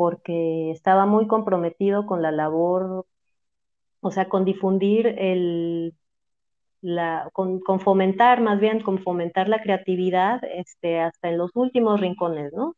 porque 0.00 0.70
estaba 0.70 1.04
muy 1.04 1.26
comprometido 1.26 2.06
con 2.06 2.22
la 2.22 2.32
labor, 2.32 3.04
o 4.00 4.10
sea, 4.10 4.30
con 4.30 4.46
difundir 4.46 5.06
el, 5.06 5.94
la, 6.80 7.28
con, 7.34 7.60
fomentar, 7.80 8.40
más 8.40 8.60
bien, 8.60 8.80
con 8.80 8.98
fomentar 8.98 9.50
la 9.50 9.60
creatividad 9.60 10.40
este, 10.54 11.00
hasta 11.00 11.28
en 11.28 11.36
los 11.36 11.50
últimos 11.54 12.00
rincones, 12.00 12.50
¿no? 12.54 12.76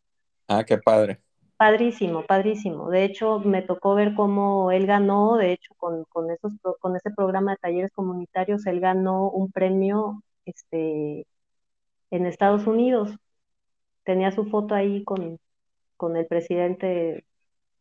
Ah, 0.49 0.65
qué 0.65 0.79
padre. 0.79 1.21
Padrísimo, 1.57 2.27
padrísimo. 2.27 2.91
De 2.91 3.05
hecho, 3.05 3.39
me 3.39 3.63
tocó 3.63 3.95
ver 3.95 4.15
cómo 4.15 4.73
él 4.73 4.87
ganó, 4.87 5.37
de 5.37 5.53
hecho, 5.53 5.75
con, 5.77 6.03
con, 6.07 6.29
esos, 6.33 6.53
con 6.81 6.97
ese 6.97 7.13
programa 7.13 7.53
de 7.53 7.59
talleres 7.59 7.93
comunitarios, 7.93 8.67
él 8.67 8.81
ganó 8.81 9.31
un 9.31 9.53
premio 9.53 10.25
este, 10.45 11.27
en 12.11 12.27
Estados 12.27 12.67
Unidos. 12.67 13.17
Tenía 14.05 14.33
su 14.33 14.47
foto 14.47 14.75
ahí 14.75 15.05
con, 15.05 15.39
con 15.97 16.17
el 16.17 16.27
presidente, 16.27 17.25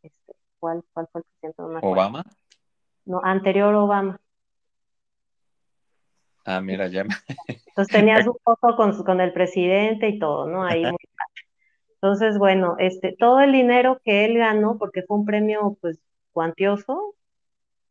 este, 0.02 0.32
¿cuál, 0.58 0.84
fue 0.92 1.02
el 1.02 1.08
presidente? 1.08 1.86
¿Obama? 1.86 2.24
No, 3.04 3.20
anterior 3.22 3.74
Obama. 3.74 4.20
Ah, 6.44 6.60
mira, 6.60 6.88
ya. 6.88 7.04
Entonces 7.66 7.92
tenía 7.92 8.22
su 8.22 8.38
foto 8.42 8.76
con, 8.76 9.02
con 9.04 9.20
el 9.20 9.32
presidente 9.32 10.08
y 10.08 10.18
todo, 10.18 10.46
¿no? 10.46 10.64
Ahí 10.64 10.82
muy 10.82 10.98
Entonces, 11.94 12.38
bueno, 12.38 12.76
este, 12.78 13.14
todo 13.18 13.40
el 13.40 13.52
dinero 13.52 14.00
que 14.04 14.24
él 14.24 14.38
ganó, 14.38 14.78
porque 14.78 15.02
fue 15.02 15.18
un 15.18 15.24
premio, 15.24 15.76
pues, 15.80 15.98
cuantioso, 16.32 17.14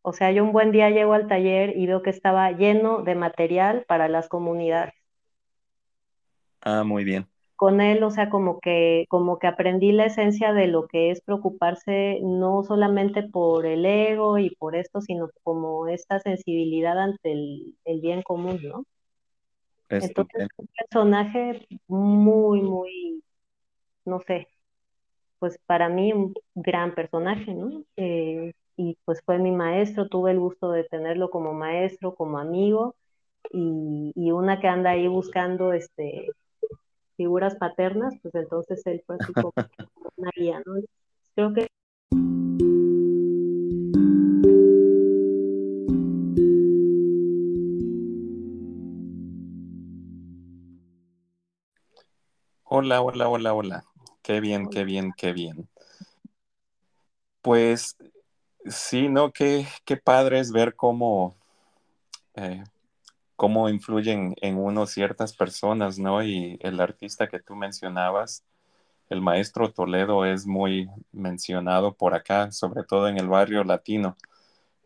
o 0.02 0.14
sea, 0.14 0.32
yo 0.32 0.44
un 0.44 0.52
buen 0.52 0.72
día 0.72 0.90
llego 0.90 1.14
al 1.14 1.28
taller 1.28 1.78
y 1.78 1.88
veo 1.88 2.02
que 2.02 2.10
estaba 2.10 2.52
lleno 2.52 3.04
de 3.04 3.16
material 3.16 3.86
para 3.88 4.08
las 4.08 4.28
comunidades. 4.28 4.94
Ah, 6.62 6.84
muy 6.84 7.04
bien 7.04 7.28
con 7.62 7.80
él, 7.80 8.02
o 8.02 8.10
sea, 8.10 8.32
como 8.32 8.60
que, 8.60 9.06
como 9.08 9.38
que 9.38 9.46
aprendí 9.46 9.92
la 9.92 10.06
esencia 10.06 10.52
de 10.52 10.66
lo 10.66 10.88
que 10.88 11.12
es 11.12 11.22
preocuparse 11.22 12.18
no 12.24 12.64
solamente 12.64 13.22
por 13.22 13.68
el 13.68 13.86
ego 13.86 14.40
y 14.40 14.50
por 14.56 14.76
esto, 14.76 15.00
sino 15.00 15.30
como 15.44 15.88
esta 15.88 16.20
sensibilidad 16.20 16.98
ante 16.98 17.34
el, 17.34 18.02
bien 18.02 18.24
común, 18.24 18.60
¿no? 18.64 18.84
Entonces, 19.90 20.48
un 20.58 20.70
personaje 20.76 21.68
muy, 21.86 22.64
muy, 22.64 23.24
no 24.06 24.20
sé, 24.22 24.48
pues 25.38 25.60
para 25.68 25.88
mí 25.88 26.14
un 26.14 26.34
gran 26.56 26.96
personaje, 26.96 27.54
¿no? 27.54 27.84
Eh, 27.96 28.54
y 28.78 28.98
pues 29.06 29.22
fue 29.26 29.38
mi 29.40 29.52
maestro, 29.52 30.08
tuve 30.08 30.32
el 30.32 30.40
gusto 30.40 30.72
de 30.72 30.84
tenerlo 30.84 31.30
como 31.30 31.54
maestro, 31.54 32.16
como 32.16 32.40
amigo, 32.40 32.96
y, 33.52 34.12
y 34.16 34.32
una 34.32 34.60
que 34.60 34.68
anda 34.68 34.92
ahí 34.92 35.08
buscando 35.08 35.74
este 35.74 36.30
figuras 37.18 37.56
paternas, 37.56 38.16
pues 38.22 38.34
entonces 38.36 38.86
él 38.88 39.04
fue 39.06 39.18
así 39.18 39.34
como 39.34 39.54
una 40.18 40.32
guía, 40.36 40.62
¿no? 40.66 40.76
Creo 41.36 41.54
que 41.54 41.68
Hola, 52.74 53.02
hola, 53.02 53.28
hola, 53.28 53.54
hola. 53.54 53.84
Qué 54.24 54.40
bien, 54.40 54.70
qué 54.70 54.86
bien, 54.86 55.12
qué 55.18 55.34
bien. 55.34 55.68
Pues 57.42 57.98
sí, 58.66 59.10
¿no? 59.10 59.32
Qué, 59.32 59.68
qué 59.86 59.98
padre 59.98 60.40
es 60.40 60.52
ver 60.52 60.76
cómo, 60.76 61.36
eh, 62.36 62.64
cómo 63.36 63.70
influyen 63.70 64.36
en 64.42 64.58
uno 64.58 64.86
ciertas 64.86 65.34
personas, 65.36 65.98
¿no? 65.98 66.24
Y 66.24 66.58
el 66.62 66.80
artista 66.80 67.28
que 67.28 67.40
tú 67.40 67.56
mencionabas, 67.56 68.44
el 69.10 69.22
maestro 69.22 69.72
Toledo, 69.72 70.26
es 70.26 70.46
muy 70.46 70.90
mencionado 71.12 71.94
por 71.94 72.14
acá, 72.14 72.52
sobre 72.52 72.84
todo 72.84 73.08
en 73.08 73.18
el 73.18 73.28
barrio 73.28 73.64
latino. 73.64 74.16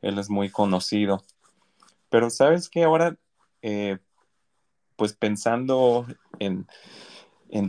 Él 0.02 0.20
es 0.20 0.30
muy 0.30 0.50
conocido. 0.50 1.24
Pero 2.10 2.30
sabes 2.30 2.70
que 2.70 2.84
ahora, 2.84 3.18
eh, 3.62 3.98
pues 4.96 5.14
pensando 5.14 6.08
en, 6.40 6.66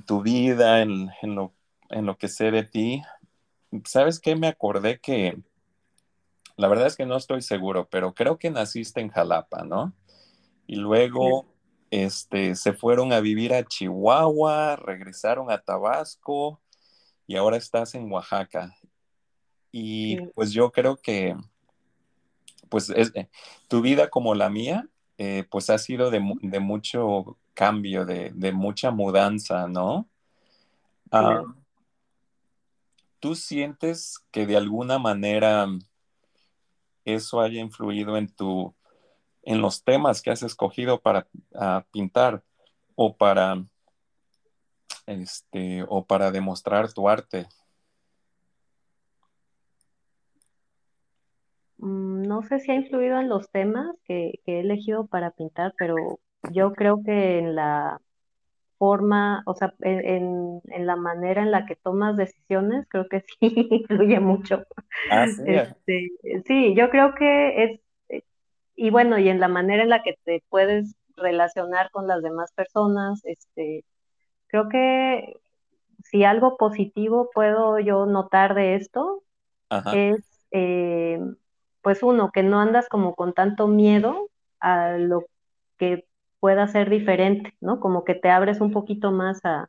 tu 0.02 0.22
vida, 0.22 0.82
en, 0.82 1.10
lo, 1.22 1.52
en 1.90 2.06
lo 2.06 2.16
que 2.16 2.28
sé 2.28 2.50
de 2.50 2.62
ti, 2.62 3.02
¿sabes 3.84 4.20
qué? 4.20 4.36
Me 4.36 4.48
acordé 4.48 5.00
que, 5.00 5.36
la 6.56 6.68
verdad 6.68 6.86
es 6.86 6.96
que 6.96 7.06
no 7.06 7.16
estoy 7.16 7.42
seguro, 7.42 7.88
pero 7.90 8.14
creo 8.14 8.38
que 8.38 8.50
naciste 8.50 9.00
en 9.00 9.10
Jalapa, 9.10 9.64
¿no? 9.64 9.92
Y 10.66 10.76
luego 10.76 11.46
este, 11.90 12.54
se 12.54 12.72
fueron 12.72 13.12
a 13.12 13.20
vivir 13.20 13.52
a 13.54 13.64
Chihuahua, 13.64 14.76
regresaron 14.76 15.50
a 15.50 15.58
Tabasco 15.58 16.60
y 17.26 17.36
ahora 17.36 17.56
estás 17.56 17.94
en 17.94 18.10
Oaxaca. 18.10 18.74
Y 19.70 20.20
pues 20.28 20.52
yo 20.52 20.72
creo 20.72 20.96
que 20.96 21.36
pues 22.68 22.90
es, 22.90 23.12
eh, 23.14 23.28
tu 23.68 23.80
vida 23.82 24.08
como 24.08 24.34
la 24.34 24.48
mía, 24.48 24.88
eh, 25.18 25.44
pues 25.50 25.70
ha 25.70 25.78
sido 25.78 26.10
de, 26.10 26.20
mucho 26.20 27.38
cambio, 27.54 28.04
de, 28.04 28.52
mucha 28.52 28.90
mudanza, 28.90 29.68
¿no? 29.68 30.08
Ah, 31.10 31.44
¿Tú 33.20 33.34
sientes 33.34 34.18
que 34.30 34.46
de 34.46 34.56
alguna 34.56 34.98
manera 34.98 35.68
eso 37.06 37.40
haya 37.40 37.60
influido 37.60 38.16
en 38.16 38.28
tu, 38.28 38.74
en 39.42 39.62
los 39.62 39.82
temas 39.82 40.20
que 40.20 40.30
has 40.30 40.42
escogido 40.42 41.00
para 41.00 41.26
pintar 41.92 42.42
o 42.94 43.16
para, 43.16 43.64
este, 45.06 45.84
o 45.88 46.04
para 46.04 46.30
demostrar 46.30 46.92
tu 46.92 47.08
arte? 47.08 47.46
Mm, 51.78 52.22
no 52.26 52.42
sé 52.42 52.58
si 52.58 52.72
ha 52.72 52.74
influido 52.74 53.18
en 53.20 53.28
los 53.28 53.48
temas 53.50 53.94
que, 54.04 54.40
he 54.46 54.60
elegido 54.60 55.06
para 55.06 55.30
pintar, 55.30 55.74
pero 55.78 55.94
yo 56.50 56.72
creo 56.72 57.02
que 57.04 57.38
en 57.38 57.54
la 57.54 58.00
forma, 58.78 59.42
o 59.46 59.54
sea, 59.54 59.74
en, 59.80 60.60
la 60.78 60.96
manera 60.96 61.42
en 61.42 61.50
la 61.50 61.66
que 61.66 61.76
tomas 61.76 62.16
decisiones, 62.16 62.86
creo 62.88 63.08
que 63.08 63.20
sí 63.20 63.36
influye 63.70 64.20
mucho. 64.20 64.64
Ah, 65.10 65.26
sí. 65.26 65.42
Este, 65.46 66.10
sí, 66.46 66.74
yo 66.74 66.90
creo 66.90 67.14
que 67.14 67.64
es, 67.64 67.80
eh, 68.08 68.22
y 68.74 68.90
bueno, 68.90 69.18
y 69.18 69.28
en 69.28 69.40
la 69.40 69.48
manera 69.48 69.82
en 69.82 69.90
la 69.90 70.02
que 70.02 70.18
te 70.24 70.42
puedes 70.48 70.94
relacionar 71.16 71.90
con 71.90 72.06
las 72.06 72.22
demás 72.22 72.52
personas, 72.52 73.24
este, 73.24 73.84
creo 74.48 74.68
que 74.68 75.34
si 76.04 76.24
algo 76.24 76.56
positivo 76.56 77.30
puedo 77.34 77.78
yo 77.78 78.06
notar 78.06 78.54
de 78.54 78.76
esto, 78.76 79.22
es 79.92 80.22
eh, 80.52 81.20
pues 81.82 82.02
uno, 82.02 82.30
que 82.32 82.42
no 82.42 82.60
andas 82.60 82.88
como 82.88 83.14
con 83.14 83.32
tanto 83.32 83.66
miedo 83.66 84.28
a 84.60 84.92
lo 84.92 85.24
que 85.78 86.05
pueda 86.40 86.66
ser 86.68 86.90
diferente, 86.90 87.54
¿no? 87.60 87.80
Como 87.80 88.04
que 88.04 88.14
te 88.14 88.30
abres 88.30 88.60
un 88.60 88.72
poquito 88.72 89.12
más 89.12 89.40
a... 89.44 89.68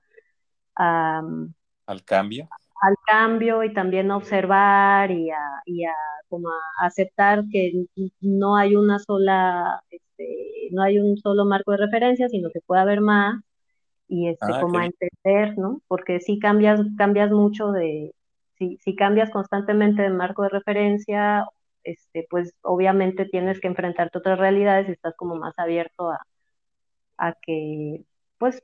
al 0.76 2.04
cambio. 2.04 2.48
Al 2.82 2.96
cambio 3.06 3.64
y 3.64 3.74
también 3.74 4.12
a 4.12 4.18
observar 4.18 5.12
y 5.12 5.32
a, 5.32 5.40
y 5.66 5.86
a 5.86 5.94
como 6.30 6.50
a 6.50 6.86
aceptar 6.86 7.44
que 7.52 7.86
no 8.22 8.56
hay 8.56 8.76
una 8.76 9.00
sola, 9.00 9.82
este, 9.90 10.70
no 10.72 10.84
hay 10.84 11.00
un 11.00 11.18
solo 11.18 11.46
marco 11.46 11.72
de 11.72 11.78
referencia, 11.78 12.30
sino 12.30 12.50
que 12.52 12.60
puede 12.66 12.82
haber 12.82 13.02
más 13.02 13.42
y 14.08 14.28
este, 14.30 14.54
ah, 14.54 14.62
como 14.62 14.80
a 14.80 14.86
entender, 14.86 15.58
¿no? 15.58 15.82
Porque 15.88 16.20
si 16.20 16.40
cambias, 16.40 16.80
cambias 16.98 17.32
mucho 17.32 17.72
de, 17.72 18.14
si, 18.58 18.78
si 18.78 18.96
cambias 18.96 19.30
constantemente 19.32 20.02
de 20.02 20.10
marco 20.10 20.44
de 20.44 20.50
referencia 20.50 21.46
este, 21.88 22.28
pues 22.30 22.54
obviamente 22.62 23.26
tienes 23.26 23.62
que 23.62 23.68
enfrentarte 23.68 24.18
a 24.18 24.20
otras 24.20 24.40
realidades 24.40 24.90
y 24.90 24.92
estás 24.92 25.16
como 25.16 25.36
más 25.36 25.58
abierto 25.58 26.12
a, 26.12 26.20
a 27.18 27.34
que, 27.34 28.04
pues, 28.38 28.64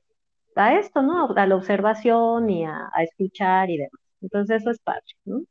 a 0.55 0.77
esto, 0.77 1.01
¿no? 1.01 1.27
A 1.35 1.47
la 1.47 1.55
observación 1.55 2.49
y 2.49 2.65
a, 2.65 2.89
escuchar 3.01 3.69
y 3.69 3.77
demás. 3.77 4.01
Entonces 4.21 4.61
eso 4.61 4.71
es 4.71 4.79
padre, 4.79 5.01
¿no? 5.25 5.43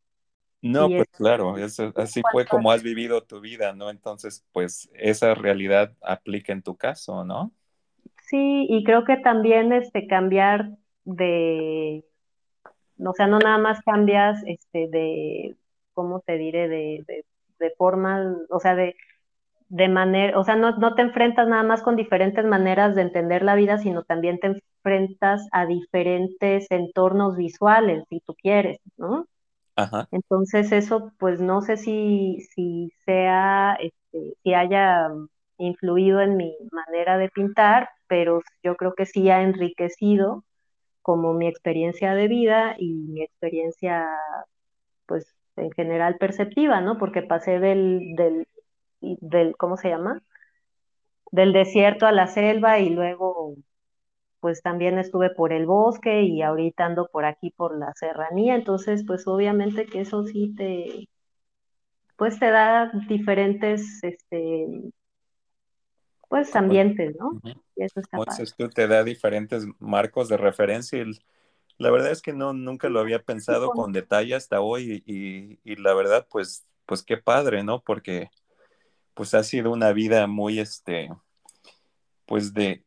No, 0.63 0.89
pues 0.89 1.09
claro, 1.09 1.57
así 1.97 2.23
fue 2.31 2.47
como 2.47 2.71
has 2.71 2.85
vivido 2.85 3.21
tu 3.25 3.41
vida, 3.41 3.73
¿no? 3.73 3.91
Entonces, 3.91 4.45
pues 4.53 4.89
esa 4.95 5.35
realidad 5.35 5.93
aplica 6.01 6.53
en 6.53 6.63
tu 6.63 6.77
caso, 6.77 7.25
¿no? 7.25 7.51
Sí, 8.23 8.67
y 8.69 8.85
creo 8.85 9.05
que 9.05 9.17
también 9.17 9.73
este 9.73 10.07
cambiar 10.07 10.71
de, 11.05 12.05
o 12.97 13.13
sea, 13.13 13.27
no 13.27 13.41
nada 13.41 13.59
más 13.59 13.81
cambias 13.83 14.41
este 14.47 14.87
de, 14.87 15.57
¿cómo 15.95 16.21
te 16.21 16.39
diré? 16.39 16.69
de 16.69 17.25
de 17.63 17.71
forma, 17.71 18.37
o 18.51 18.61
sea, 18.61 18.75
de, 18.75 18.97
de 19.73 19.89
manera, 19.89 20.39
o 20.39 20.45
sea, 20.45 20.55
no, 20.55 20.77
no, 20.77 20.95
te 20.95 21.01
enfrentas 21.01 21.49
nada 21.49 21.63
más 21.63 21.81
con 21.81 21.97
diferentes 21.97 22.45
maneras 22.45 22.95
de 22.95 23.01
entender 23.01 23.43
la 23.43 23.55
vida, 23.55 23.79
sino 23.79 24.03
también 24.03 24.39
te 24.39 24.49
enfrentas 24.49 25.49
a 25.51 25.65
diferentes 25.65 26.71
entornos 26.71 27.39
visuales, 27.39 28.05
si 28.11 28.21
tú 28.21 28.35
quieres, 28.35 28.81
¿no? 28.99 29.25
Ajá. 29.77 30.09
Entonces 30.11 30.73
eso, 30.73 31.11
pues 31.19 31.41
no 31.41 31.63
sé 31.63 31.79
si, 31.79 32.47
si 32.55 32.93
sea, 33.07 33.79
este, 33.81 34.35
si 34.43 34.53
haya 34.53 35.09
influido 35.57 36.21
en 36.21 36.37
mi 36.37 36.55
manera 36.71 37.17
de 37.17 37.31
pintar, 37.31 37.89
pero 38.09 38.43
yo 38.63 38.77
creo 38.77 38.93
que 38.95 39.07
sí 39.07 39.31
ha 39.31 39.41
enriquecido 39.41 40.45
como 41.01 41.33
mi 41.33 41.49
experiencia 41.49 42.15
de 42.15 42.29
vida 42.29 42.75
y 42.77 42.93
mi 42.93 43.23
experiencia, 43.23 44.07
pues, 45.07 45.35
en 45.57 45.71
general 45.73 46.19
perceptiva, 46.19 46.83
¿no? 46.83 46.99
Porque 46.99 47.23
pasé 47.23 47.59
del, 47.59 48.15
del, 48.17 48.47
del, 49.21 49.57
¿cómo 49.57 49.77
se 49.77 49.89
llama? 49.89 50.23
Del 51.31 51.53
desierto 51.53 52.07
a 52.07 52.13
la 52.13 52.27
selva 52.27 52.79
y 52.79 52.91
luego 52.91 53.57
pues 54.41 54.61
también 54.61 54.99
estuve 54.99 55.31
por 55.31 55.53
el 55.53 55.67
bosque 55.67 56.23
y 56.23 56.43
ahorita 56.43 56.85
ando 56.85 57.07
por 57.07 57.25
aquí 57.25 57.51
por 57.51 57.79
la 57.79 57.93
serranía, 57.95 58.57
entonces 58.57 59.05
pues 59.07 59.27
obviamente 59.29 59.87
que 59.87 60.01
eso 60.01 60.25
sí 60.25 60.53
te, 60.57 61.09
pues 62.17 62.41
te 62.41 62.51
da 62.51 62.91
diferentes, 63.09 64.03
este, 64.03 64.67
pues 66.29 66.55
ambientes, 66.57 67.15
¿no? 67.21 67.41
Y 67.77 67.85
eso 67.85 68.01
está 68.01 68.17
Entonces 68.17 68.55
tú 68.57 68.69
te 68.69 68.89
da 68.89 69.05
diferentes 69.05 69.67
marcos 69.79 70.29
de 70.29 70.37
referencia 70.37 71.03
y 71.03 71.13
la 71.79 71.91
verdad 71.91 72.11
es 72.11 72.23
que 72.23 72.33
no, 72.33 72.53
nunca 72.53 72.89
lo 72.89 73.01
había 73.01 73.23
pensado 73.23 73.71
con 73.71 73.93
detalle 73.93 74.35
hasta 74.35 74.61
hoy 74.61 75.03
y, 75.07 75.77
la 75.77 75.95
verdad, 75.95 76.27
pues, 76.31 76.67
pues 76.87 77.03
qué 77.03 77.17
padre, 77.17 77.65
¿no? 77.65 77.83
Porque 77.83 78.31
pues 79.15 79.35
ha 79.35 79.43
sido 79.43 79.71
una 79.71 79.93
vida 79.93 80.27
muy, 80.27 80.59
este, 80.59 81.11
pues 82.27 82.55
de, 82.55 82.85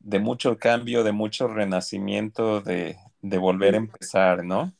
de 0.00 0.18
mucho 0.18 0.58
cambio, 0.58 1.04
de 1.04 1.12
mucho 1.12 1.48
renacimiento, 1.48 2.60
de, 2.60 2.96
volver 3.22 3.74
a 3.74 3.78
empezar, 3.78 4.44
¿no? 4.44 4.72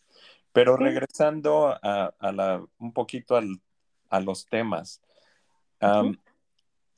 Pero 0.52 0.76
regresando 0.76 1.78
a, 1.82 2.12
la, 2.32 2.64
un 2.78 2.92
poquito 2.92 3.38
a 4.08 4.20
los 4.20 4.46
temas, 4.46 5.02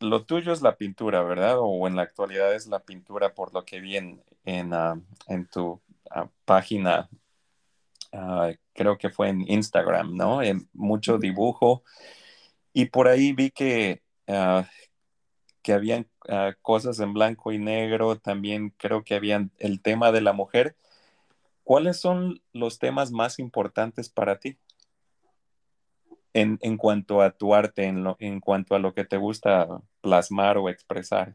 lo 0.01 0.25
tuyo 0.25 0.53
es 0.53 0.63
la 0.63 0.77
pintura, 0.77 1.23
¿verdad? 1.23 1.57
O 1.59 1.87
en 1.87 1.97
la 1.97 2.03
actualidad 2.03 2.55
es 2.55 2.67
la 2.67 2.81
pintura 2.81 3.35
por 3.35 3.53
lo 3.53 3.65
que 3.65 3.81
vi 3.81 3.97
en, 3.97 4.23
en, 4.45 4.73
ah, 4.73 4.99
en 5.29 5.47
tu 5.47 5.81
página, 6.45 7.09
ah, 8.13 8.51
creo 8.73 8.97
que 8.99 9.11
fue 9.11 9.29
en 9.29 9.43
Instagram, 9.51 10.17
¿no? 10.17 10.43
En 10.43 10.69
mucho 10.73 11.19
dibujo. 11.19 11.83
Y 12.73 12.87
por 12.87 13.09
ahí 13.09 13.33
vi 13.33 13.51
que, 13.51 14.03
uh, 14.29 14.63
que 15.63 15.73
habían 15.73 16.09
ah, 16.29 16.55
cosas 16.63 17.01
en 17.01 17.13
blanco 17.13 17.53
y 17.53 17.59
negro, 17.59 18.17
también 18.17 18.73
creo 18.77 19.03
que 19.05 19.15
habían 19.15 19.51
el 19.59 19.81
tema 19.81 20.13
de 20.13 20.21
la 20.21 20.33
mujer. 20.33 20.77
¿Cuáles 21.65 22.01
son 22.01 22.41
los 22.53 22.79
temas 22.79 23.13
más 23.13 23.39
importantes 23.39 24.09
para 24.09 24.39
ti? 24.39 24.59
En, 26.33 26.59
en 26.63 26.77
cuanto 26.77 27.23
a 27.23 27.33
tu 27.33 27.55
arte, 27.55 27.85
en, 27.85 28.05
lo, 28.05 28.17
en 28.21 28.41
cuanto 28.41 28.75
a 28.75 28.79
lo 28.79 28.95
que 28.95 29.05
te 29.05 29.17
gusta 29.17 29.67
plasmar 30.01 30.59
o 30.59 30.69
expresar. 30.69 31.35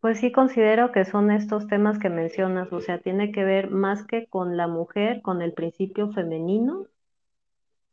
Pues 0.00 0.20
sí 0.20 0.30
considero 0.30 0.92
que 0.92 1.04
son 1.04 1.30
estos 1.30 1.66
temas 1.66 1.98
que 1.98 2.10
mencionas, 2.10 2.72
o 2.72 2.80
sea, 2.80 2.98
tiene 2.98 3.32
que 3.32 3.44
ver 3.44 3.70
más 3.70 4.04
que 4.06 4.26
con 4.26 4.56
la 4.56 4.68
mujer, 4.68 5.22
con 5.22 5.40
el 5.40 5.52
principio 5.52 6.12
femenino, 6.12 6.86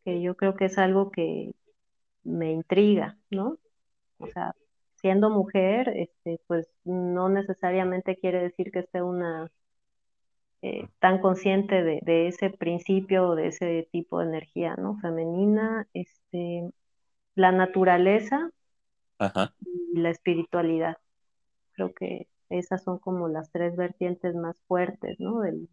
que 0.03 0.21
yo 0.21 0.35
creo 0.35 0.55
que 0.55 0.65
es 0.65 0.77
algo 0.77 1.11
que 1.11 1.53
me 2.23 2.51
intriga, 2.51 3.17
¿no? 3.29 3.57
O 4.17 4.27
sea, 4.27 4.55
siendo 4.95 5.29
mujer, 5.29 5.89
este, 5.95 6.39
pues 6.47 6.67
no 6.85 7.29
necesariamente 7.29 8.17
quiere 8.17 8.41
decir 8.41 8.71
que 8.71 8.79
esté 8.79 9.01
una 9.01 9.51
eh, 10.61 10.87
tan 10.99 11.19
consciente 11.19 11.83
de, 11.83 11.99
de, 12.03 12.27
ese 12.27 12.49
principio, 12.49 13.35
de 13.35 13.47
ese 13.47 13.89
tipo 13.91 14.19
de 14.19 14.27
energía, 14.27 14.75
¿no? 14.77 14.97
Femenina, 14.99 15.87
este, 15.93 16.69
la 17.35 17.51
naturaleza, 17.51 18.49
y 19.65 19.99
la 19.99 20.09
espiritualidad. 20.09 20.97
Creo 21.73 21.93
que 21.93 22.27
esas 22.49 22.83
son 22.83 22.99
como 22.99 23.27
las 23.27 23.51
tres 23.51 23.75
vertientes 23.75 24.35
más 24.35 24.57
fuertes, 24.67 25.19
¿no? 25.19 25.41
Del, 25.41 25.67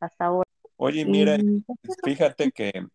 hasta 0.00 0.26
ahora. 0.26 0.48
Oye, 0.76 1.04
mira, 1.06 1.38
fíjate 2.04 2.50
que 2.50 2.86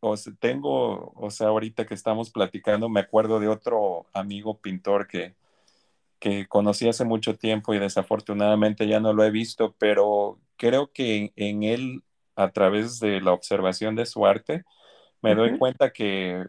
o 0.00 0.14
tengo, 0.38 1.12
o 1.14 1.30
sea, 1.30 1.48
ahorita 1.48 1.86
que 1.86 1.94
estamos 1.94 2.30
platicando, 2.30 2.88
me 2.88 3.00
acuerdo 3.00 3.38
de 3.38 3.48
otro 3.48 4.06
amigo 4.12 4.58
pintor 4.58 5.06
que, 5.06 5.34
que 6.18 6.46
conocí 6.46 6.88
hace 6.88 7.04
mucho 7.04 7.36
tiempo 7.36 7.74
y 7.74 7.78
desafortunadamente 7.78 8.86
ya 8.86 9.00
no 9.00 9.12
lo 9.12 9.24
he 9.24 9.30
visto, 9.30 9.74
pero 9.78 10.38
creo 10.56 10.92
que 10.92 11.32
en, 11.36 11.62
él, 11.62 12.02
a 12.36 12.50
través 12.50 12.98
de 13.00 13.20
la 13.20 13.32
observación 13.32 13.94
de 13.94 14.06
su 14.06 14.26
arte, 14.26 14.64
me 15.22 15.34
doy 15.34 15.58
cuenta 15.58 15.92
que, 15.92 16.46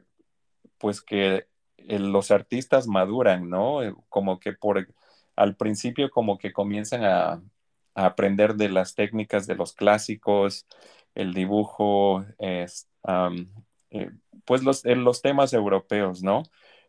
pues 0.78 1.02
que 1.02 1.48
los 1.78 2.32
artistas 2.32 2.88
maduran, 2.88 3.50
¿no? 3.50 3.80
Como 4.10 4.40
que 4.40 4.54
por, 4.54 4.88
al 5.36 5.56
principio 5.58 6.10
como 6.10 6.38
que 6.38 6.54
comienzan 6.54 7.04
a, 7.04 7.42
a 7.96 8.06
aprender 8.06 8.56
de 8.56 8.70
las 8.70 8.96
técnicas 8.96 9.48
de 9.48 9.56
los 9.56 9.74
clásicos, 9.74 10.68
el 11.16 11.34
dibujo, 11.34 12.26
eh, 13.90 14.12
pues 14.46 14.64
los, 14.64 14.84
los 14.86 15.22
temas 15.22 15.54
europeos, 15.54 16.24
¿no? 16.24 16.44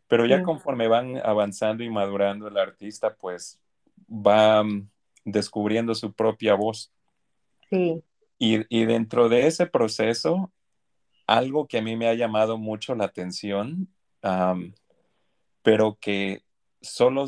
Pero 0.08 0.26
ya 0.26 0.42
conforme 0.42 0.88
van 0.88 1.16
avanzando 1.24 1.82
y 1.82 1.88
madurando 1.88 2.46
el 2.46 2.58
artista, 2.58 3.14
pues 3.14 3.58
va 4.10 4.62
mm, 4.62 4.90
descubriendo 5.24 5.94
su 5.94 6.12
propia 6.12 6.54
voz. 6.54 6.92
Sí. 7.70 8.02
Y, 8.38 8.84
dentro 8.84 9.28
de 9.28 9.46
ese 9.46 9.66
proceso, 9.66 10.52
algo 11.28 11.68
que 11.68 11.78
a 11.78 11.82
mí 11.82 11.96
me 11.96 12.08
ha 12.08 12.14
llamado 12.14 12.58
mucho 12.58 12.94
la 12.96 13.04
atención, 13.04 13.88
pero 15.62 15.96
que 16.00 16.42
solo 16.80 17.26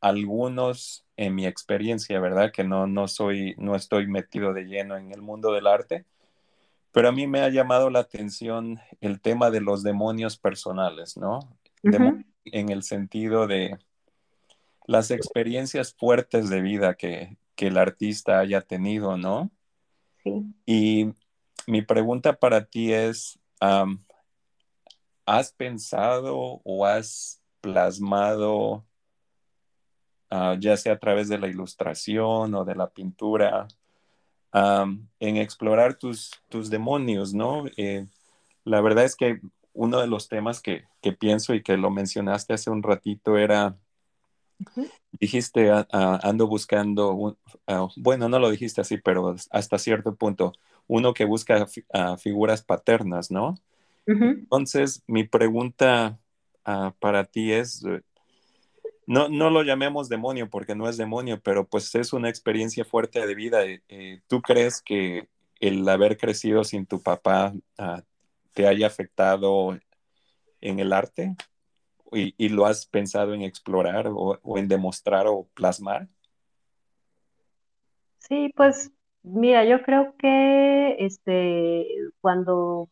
algunos 0.00 1.04
en 1.16 1.34
mi 1.34 1.44
experiencia, 1.44 2.20
¿verdad? 2.20 2.52
Que 2.52 2.62
no, 2.62 2.86
no 2.86 3.08
soy, 3.08 3.56
no 3.58 3.74
estoy 3.74 4.06
metido 4.06 4.54
de 4.54 4.64
lleno 4.66 4.96
en 4.96 5.12
el 5.12 5.22
mundo 5.22 5.52
del 5.52 5.66
arte, 5.66 6.06
pero 6.92 7.08
a 7.08 7.12
mí 7.12 7.26
me 7.26 7.40
ha 7.40 7.48
llamado 7.48 7.90
la 7.90 8.00
atención 8.00 8.80
el 9.00 9.20
tema 9.20 9.50
de 9.50 9.60
los 9.60 9.82
demonios 9.82 10.38
personales, 10.38 11.16
¿no? 11.16 11.40
en 12.50 12.70
el 12.70 12.82
sentido 12.82 13.46
de 13.46 13.78
las 14.86 15.10
experiencias 15.10 15.94
fuertes 15.94 16.48
de 16.48 16.60
vida 16.60 16.94
que, 16.94 17.36
el 17.56 17.76
artista 17.76 18.38
haya 18.38 18.60
tenido, 18.60 19.16
¿no? 19.16 19.50
Sí. 20.22 20.44
Y 20.64 21.12
mi 21.66 21.82
pregunta 21.82 22.38
para 22.38 22.66
ti 22.66 22.92
es, 22.92 23.40
¿has 25.26 25.52
pensado 25.52 26.60
o 26.62 26.86
has 26.86 27.42
plasmado, 27.60 28.86
ah, 30.30 30.56
ya 30.58 30.76
sea 30.76 30.92
a 30.92 30.98
través 30.98 31.28
de 31.28 31.38
la 31.38 31.48
ilustración 31.48 32.54
o 32.54 32.64
de 32.64 32.76
la 32.76 32.88
pintura, 32.88 33.66
en 34.52 35.36
explorar 35.36 35.94
tus, 35.94 36.30
tus 36.48 36.70
demonios, 36.70 37.34
¿no? 37.34 37.64
Eh, 37.76 38.06
la 38.64 38.80
verdad 38.80 39.04
es 39.04 39.16
que 39.16 39.40
uno 39.72 40.00
de 40.00 40.06
los 40.06 40.28
temas 40.28 40.60
que, 40.60 40.84
pienso 41.18 41.54
y 41.54 41.62
que 41.62 41.76
lo 41.76 41.90
mencionaste 41.90 42.54
hace 42.54 42.70
un 42.70 42.82
ratito 42.82 43.38
era, 43.38 43.76
dijiste, 45.12 45.70
ando 45.90 46.46
buscando, 46.46 47.38
ah, 47.66 47.88
bueno, 47.96 48.28
no 48.28 48.38
lo 48.38 48.50
dijiste 48.50 48.80
así, 48.80 48.98
pero 48.98 49.36
hasta 49.50 49.78
cierto 49.78 50.16
punto, 50.16 50.52
uno 50.86 51.14
que 51.14 51.24
busca 51.24 51.66
figuras 52.18 52.62
paternas, 52.62 53.30
¿no? 53.30 53.54
Entonces, 54.06 55.02
mi 55.06 55.24
pregunta 55.24 56.18
ah, 56.64 56.94
para 56.98 57.24
ti 57.24 57.52
es, 57.52 57.84
no, 59.08 59.30
no 59.30 59.48
lo 59.48 59.62
llamemos 59.62 60.10
demonio 60.10 60.50
porque 60.50 60.74
no 60.74 60.86
es 60.86 60.98
demonio, 60.98 61.40
pero 61.40 61.66
pues 61.66 61.94
es 61.94 62.12
una 62.12 62.28
experiencia 62.28 62.84
fuerte 62.84 63.26
de 63.26 63.34
vida. 63.34 63.64
Eh, 63.64 63.82
eh, 63.88 64.20
¿Tú 64.26 64.42
crees 64.42 64.82
que 64.82 65.28
el 65.60 65.88
haber 65.88 66.18
crecido 66.18 66.62
sin 66.62 66.84
tu 66.84 67.02
papá 67.02 67.54
ah, 67.78 68.02
te 68.52 68.66
haya 68.66 68.86
afectado 68.86 69.78
en 70.60 70.78
el 70.78 70.92
arte? 70.92 71.34
¿Y, 72.12 72.50
lo 72.50 72.66
has 72.66 72.84
pensado 72.84 73.32
en 73.32 73.40
explorar 73.40 74.08
o, 74.08 74.38
o, 74.42 74.58
en 74.58 74.68
demostrar 74.68 75.26
o 75.26 75.48
plasmar? 75.54 76.06
Sí, 78.18 78.52
pues 78.54 78.92
mira, 79.22 79.64
yo 79.64 79.82
creo 79.84 80.16
que 80.18 80.96
este, 80.98 81.86
cuando 82.20 82.90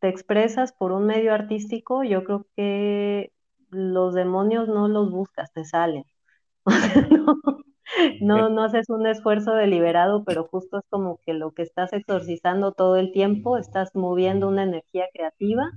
te 0.00 0.10
expresas 0.10 0.74
por 0.74 0.92
un 0.92 1.06
medio 1.06 1.32
artístico, 1.32 2.04
yo 2.04 2.24
creo 2.24 2.46
que 2.56 3.32
los 3.72 4.14
demonios 4.14 4.68
no 4.68 4.88
los 4.88 5.10
buscas, 5.10 5.52
te 5.52 5.64
salen. 5.64 6.04
no, 8.20 8.48
no, 8.50 8.64
haces 8.64 8.88
un 8.88 9.06
esfuerzo 9.06 9.54
deliberado, 9.54 10.24
pero 10.24 10.44
justo 10.46 10.78
es 10.78 10.84
como 10.90 11.18
que 11.24 11.34
lo 11.34 11.52
que 11.52 11.62
estás 11.62 11.92
exorcizando 11.92 12.72
todo 12.72 12.96
el 12.96 13.12
tiempo, 13.12 13.58
estás 13.58 13.94
moviendo 13.94 14.48
una 14.48 14.62
energía 14.64 15.06
creativa. 15.12 15.70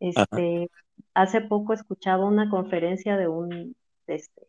Este, 0.00 0.70
hace 1.14 1.40
poco 1.40 1.72
escuchaba 1.72 2.26
una 2.26 2.50
conferencia 2.50 3.16
de 3.16 3.28
un, 3.28 3.74
este, 4.06 4.46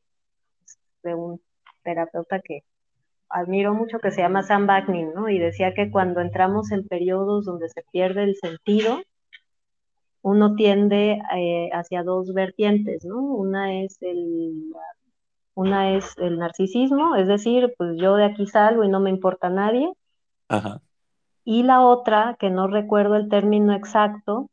de 1.03 1.15
un 1.15 1.41
terapeuta 1.83 2.41
que 2.41 2.63
admiro 3.29 3.73
mucho 3.73 3.99
que 3.99 4.11
se 4.11 4.21
llama 4.21 4.43
Sam 4.43 4.67
Backnin, 4.67 5.13
¿no? 5.13 5.29
Y 5.29 5.39
decía 5.39 5.73
que 5.73 5.91
cuando 5.91 6.21
entramos 6.21 6.71
en 6.71 6.87
periodos 6.87 7.45
donde 7.45 7.69
se 7.69 7.83
pierde 7.91 8.23
el 8.23 8.35
sentido, 8.35 8.99
uno 10.27 10.55
tiende 10.55 11.21
eh, 11.37 11.69
hacia 11.71 12.03
dos 12.03 12.33
vertientes, 12.33 13.05
¿no? 13.05 13.21
Una 13.21 13.81
es 13.81 13.97
el 14.01 14.73
una 15.53 15.95
es 15.95 16.17
el 16.17 16.37
narcisismo, 16.37 17.15
es 17.15 17.27
decir, 17.27 17.73
pues 17.77 17.97
yo 17.97 18.15
de 18.15 18.25
aquí 18.25 18.45
salgo 18.45 18.83
y 18.83 18.89
no 18.89 18.99
me 18.99 19.09
importa 19.09 19.49
nadie. 19.49 19.89
Ajá. 20.49 20.81
Y 21.45 21.63
la 21.63 21.81
otra, 21.81 22.35
que 22.39 22.49
no 22.49 22.67
recuerdo 22.67 23.15
el 23.15 23.29
término 23.29 23.73
exacto, 23.73 24.49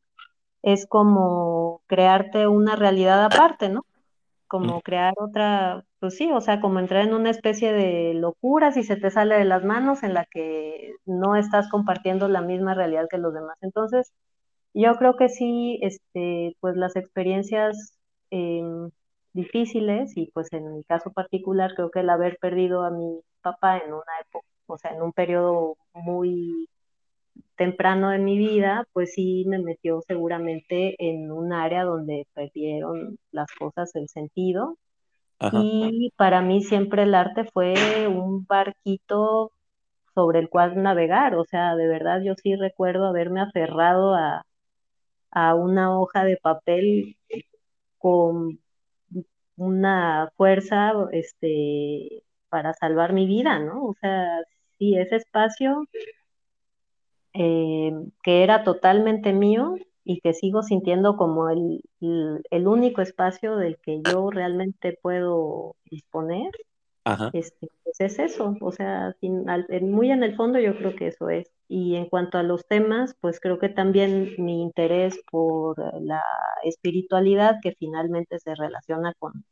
es 0.63 0.87
como 0.87 1.83
crearte 1.89 2.47
una 2.47 2.77
realidad 2.77 3.25
aparte, 3.25 3.69
¿no? 3.69 3.85
Como 4.47 4.81
crear 4.81 5.15
otra, 5.19 5.85
pues 5.99 6.17
sí, 6.17 6.31
o 6.31 6.41
sea, 6.41 6.61
como 6.61 6.79
entrar 6.79 7.05
en 7.05 7.15
una 7.15 7.31
especie 7.31 7.73
de 7.73 8.15
locura 8.15 8.71
si 8.71 8.85
se 8.85 8.97
te 8.97 9.11
sale 9.11 9.35
de 9.37 9.45
las 9.45 9.65
manos 9.65 10.05
en 10.05 10.15
la 10.15 10.25
que 10.25 10.93
no 11.05 11.35
estás 11.35 11.69
compartiendo 11.69 12.29
la 12.29 12.43
misma 12.43 12.75
realidad 12.75 13.09
que 13.11 13.19
los 13.19 13.35
demás. 13.35 13.59
Entonces, 13.61 14.13
yo 14.75 14.95
creo 14.97 15.17
que 15.17 15.29
sí, 15.29 15.79
este, 15.83 16.57
pues 16.61 16.77
las 16.77 16.97
experiencias 16.97 17.99
em, 18.31 18.91
difíciles 19.33 20.17
y 20.17 20.31
pues 20.33 20.53
en 20.53 20.75
mi 20.75 20.85
caso 20.85 21.13
particular 21.13 21.75
creo 21.75 21.91
que 21.91 22.01
el 22.01 22.11
haber 22.11 22.39
perdido 22.39 22.85
a 22.85 22.91
mi 22.91 23.21
papá 23.43 23.79
en 23.79 23.93
una 23.93 24.03
época, 24.21 24.47
o 24.67 24.79
sea, 24.79 24.93
en 24.93 25.03
un 25.03 25.13
periodo 25.13 25.77
muy 25.95 26.69
temprano 27.57 28.11
de 28.11 28.19
mi 28.19 28.39
vida, 28.39 28.87
pues 28.93 29.15
sí 29.15 29.45
me 29.47 29.59
metió 29.59 30.01
seguramente 30.07 30.97
en 30.99 31.31
un 31.31 31.53
área 31.53 31.85
donde 31.85 32.27
perdieron 32.35 33.19
las 33.33 33.49
cosas 33.59 33.95
el 33.97 34.09
sentido. 34.09 34.79
Y 35.53 36.13
para 36.17 36.43
mí 36.43 36.63
siempre 36.63 37.03
el 37.05 37.15
arte 37.15 37.45
fue 37.53 38.09
un 38.09 38.47
barquito 38.47 39.53
sobre 40.15 40.39
el 40.41 40.49
cual 40.49 40.83
navegar, 40.83 41.35
o 41.37 41.45
sea, 41.45 41.77
de 41.77 41.87
verdad 41.89 42.23
yo 42.23 42.35
sí 42.37 42.57
recuerdo 42.57 43.07
haberme 43.07 43.41
aferrado 43.41 44.15
a, 44.15 44.45
a 45.35 45.55
una 45.55 45.99
hoja 45.99 46.25
de 46.25 46.37
papel 46.39 47.17
con 47.99 48.61
una 49.57 50.33
fuerza 50.37 50.93
este, 51.13 52.23
para 52.49 52.73
salvar 52.75 53.13
mi 53.13 53.27
vida, 53.27 53.59
¿no? 53.59 53.87
O 53.87 53.95
sea, 54.01 54.43
sí, 54.79 54.97
ese 54.97 55.17
espacio 55.17 55.87
eh, 57.35 57.93
que 58.23 58.45
era 58.45 58.63
totalmente 58.65 59.33
mío 59.33 59.77
y 60.05 60.21
que 60.21 60.35
sigo 60.35 60.63
sintiendo 60.63 61.17
como 61.17 61.51
el, 61.51 61.83
el, 62.51 62.69
único 62.69 63.03
espacio 63.03 63.57
del 63.57 63.79
que 63.79 64.01
yo 64.03 64.31
realmente 64.31 64.99
puedo 65.03 65.77
disponer, 65.91 66.51
este, 67.33 67.69
pues 67.83 68.01
es 68.01 68.19
eso, 68.19 68.57
o 68.61 68.71
sea, 68.71 69.17
muy 69.83 70.11
en 70.11 70.23
el 70.23 70.37
fondo 70.37 70.59
yo 70.61 70.77
creo 70.77 70.95
que 70.95 71.09
eso 71.09 71.29
es. 71.29 71.51
Y 71.69 71.97
en 71.97 72.09
cuanto 72.09 72.39
a 72.39 72.43
los 72.43 72.67
temas, 72.67 73.17
pues 73.21 73.41
creo 73.41 73.59
que 73.59 73.69
también 73.69 74.35
mi 74.39 74.63
interés 74.63 75.19
por 75.31 75.77
la 76.03 76.23
espiritualidad, 76.63 77.57
que 77.63 77.73
finalmente 77.73 78.39
se 78.39 78.55
relaciona 78.55 79.15
con, 79.19 79.45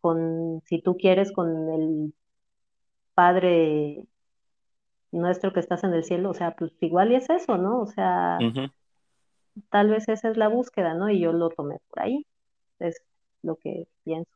con 0.00 0.62
si 0.66 0.80
tú 0.82 0.96
quieres, 0.96 1.32
con 1.32 1.70
el 1.70 2.14
Padre 3.14 4.06
nuestro 5.10 5.52
que 5.52 5.60
estás 5.60 5.84
en 5.84 5.92
el 5.92 6.04
cielo, 6.04 6.30
o 6.30 6.34
sea, 6.34 6.56
pues 6.56 6.72
igual 6.80 7.12
y 7.12 7.16
es 7.16 7.28
eso, 7.30 7.58
¿no? 7.58 7.80
O 7.80 7.86
sea, 7.86 8.38
tal 9.70 9.90
vez 9.90 10.08
esa 10.08 10.30
es 10.30 10.36
la 10.36 10.48
búsqueda, 10.48 10.94
¿no? 10.94 11.10
Y 11.10 11.20
yo 11.20 11.32
lo 11.32 11.50
tomé 11.50 11.76
por 11.90 12.02
ahí, 12.02 12.26
es 12.78 13.02
lo 13.42 13.56
que 13.56 13.86
pienso. 14.04 14.30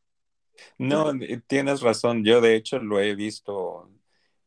No, 0.78 1.12
tienes 1.46 1.80
razón, 1.80 2.24
yo 2.24 2.40
de 2.40 2.56
hecho 2.56 2.78
lo 2.78 3.00
he 3.00 3.14
visto 3.14 3.90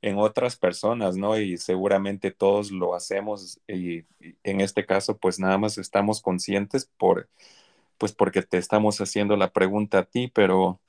en 0.02 0.18
otras 0.18 0.56
personas, 0.56 1.18
¿no? 1.18 1.38
Y 1.38 1.58
seguramente 1.58 2.32
todos 2.32 2.72
lo 2.72 2.96
hacemos 2.96 3.60
y, 3.68 4.06
en 4.44 4.62
este 4.62 4.86
caso 4.86 5.18
pues 5.18 5.40
nada 5.40 5.58
más 5.58 5.78
estamos 5.78 6.22
conscientes 6.22 6.90
por, 6.98 7.30
pues 7.98 8.14
porque 8.14 8.42
te 8.42 8.58
estamos 8.58 9.02
haciendo 9.02 9.36
la 9.38 9.52
pregunta 9.52 10.00
a 10.00 10.06
ti, 10.06 10.32
pero 10.34 10.80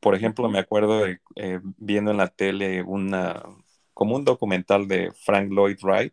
por 0.00 0.14
ejemplo, 0.14 0.48
me 0.48 0.58
acuerdo 0.58 1.04
de 1.04 1.20
eh, 1.36 1.60
viendo 1.78 2.10
en 2.10 2.18
la 2.18 2.28
tele 2.28 2.82
una, 2.82 3.42
como 3.94 4.16
un 4.16 4.24
documental 4.24 4.88
de 4.88 5.12
Frank 5.12 5.50
Lloyd 5.50 5.78
Wright, 5.82 6.12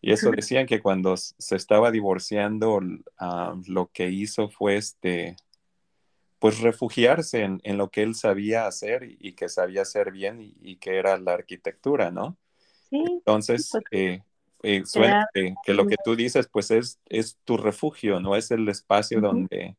y 0.00 0.12
eso 0.12 0.30
decían 0.30 0.66
que 0.66 0.80
cuando 0.80 1.16
se 1.16 1.56
estaba 1.56 1.90
divorciando, 1.90 2.80
ah, 3.18 3.56
lo 3.66 3.90
que 3.92 4.10
hizo 4.10 4.48
fue 4.48 4.76
este, 4.76 5.36
pues 6.38 6.60
refugiarse 6.60 7.42
en, 7.42 7.78
lo 7.78 7.90
que 7.90 8.02
él 8.02 8.14
sabía 8.14 8.66
hacer 8.66 9.16
y, 9.18 9.32
que 9.32 9.48
sabía 9.48 9.82
hacer 9.82 10.12
bien 10.12 10.38
y, 10.40 10.76
que 10.76 10.96
era 10.96 11.18
la 11.18 11.34
arquitectura, 11.34 12.10
¿no? 12.10 12.36
Sí. 12.90 13.02
Entonces, 13.06 13.70
pues, 13.72 13.84
eh, 13.90 14.22
eh, 14.62 14.82
suena 14.86 15.28
que, 15.34 15.74
lo 15.74 15.86
que 15.86 15.96
tú 16.04 16.14
dices, 16.14 16.48
pues 16.50 16.70
es, 16.70 17.00
es 17.06 17.38
tu 17.44 17.56
refugio, 17.56 18.20
¿no? 18.20 18.36
Es 18.36 18.50
el 18.50 18.68
espacio 18.68 19.20
donde, 19.20 19.76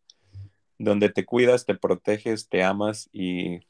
donde 0.78 1.10
te 1.10 1.26
cuidas, 1.26 1.66
te 1.66 1.76
proteges, 1.76 2.50
te 2.50 2.64
amas 2.64 3.10
y, 3.14 3.62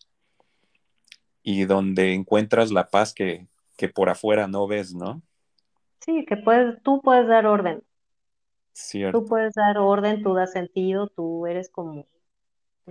y 1.43 1.65
donde 1.65 2.13
encuentras 2.13 2.71
la 2.71 2.89
paz 2.89 3.13
que, 3.13 3.47
que 3.77 3.87
por 3.87 4.09
afuera 4.09 4.47
no 4.47 4.67
ves, 4.67 4.93
¿no? 4.93 5.21
Sí, 5.99 6.25
que 6.25 6.37
puedes, 6.37 6.81
tú 6.81 7.01
puedes 7.01 7.27
dar 7.27 7.45
orden. 7.45 7.83
Cierto. 8.73 9.19
Tú 9.19 9.27
puedes 9.27 9.53
dar 9.53 9.77
orden, 9.77 10.23
tú 10.23 10.33
das 10.33 10.53
sentido, 10.53 11.07
tú 11.07 11.45
eres 11.47 11.69
como, 11.69 12.07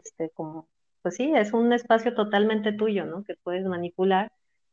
este, 0.03 0.31
como, 0.31 0.69
pues 1.03 1.17
sí, 1.17 1.33
es 1.35 1.53
un 1.53 1.73
espacio 1.73 2.15
totalmente 2.15 2.73
tuyo, 2.73 3.05
¿no? 3.05 3.25
Que 3.25 3.35
puedes 3.43 3.65
manipular, 3.65 4.33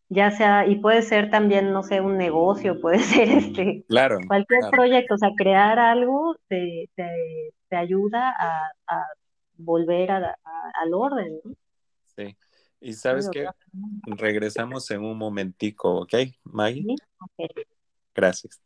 ya 0.10 0.32
sea, 0.32 0.68
y 0.68 0.78
puede 0.78 1.02
ser 1.02 1.30
también, 1.30 1.72
no 1.72 1.84
sé, 1.84 2.02
un 2.02 2.18
negocio, 2.18 2.80
puede 2.82 3.00
ser 3.00 3.30
este, 3.30 3.84
claro, 3.88 4.20
cualquier 4.28 4.62
proyecto, 4.72 5.16
o 5.16 5.18
sea, 5.18 5.30
crear 5.38 5.80
algo 5.80 6.36
te, 6.48 6.90
te, 6.96 7.10
te 7.70 7.76
ayuda 7.76 8.34
a, 8.38 8.72
a 8.88 9.06
volver 9.58 10.12
a, 10.12 10.38
al 10.84 10.94
orden, 10.94 11.40
¿no? 11.44 11.54
Sí. 12.16 12.36
Y 12.80 12.94
sabes 12.94 13.30
que 13.30 13.48
regresamos 14.06 14.92
en 14.92 15.04
un 15.04 15.18
momentico, 15.18 16.02
¿ok, 16.02 16.14
Maggie? 16.44 16.84
Sí, 16.84 16.96
ok. 17.20 17.50
Gracias. 18.14 18.62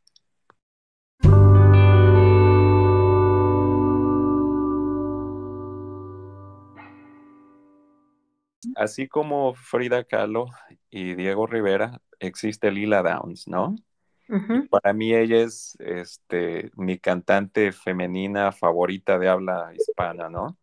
Así 8.76 9.08
como 9.08 9.54
Frida 9.54 10.04
Kahlo 10.04 10.48
y 10.89 11.15
Diego 11.15 11.48
Rivera, 11.48 12.02
existe 12.19 12.72
Lila 12.72 13.02
Downs, 13.02 13.48
¿no? 13.48 13.76
Para 14.69 14.93
mí 14.93 15.15
ella 15.15 15.38
es 15.38 15.76
este, 15.80 16.72
mi 16.76 17.00
cantante 17.00 17.72
femenina 17.72 18.52
favorita 18.52 19.17
de 19.17 19.28
habla 19.28 19.72
hispana, 19.76 20.30
¿no? 20.30 20.56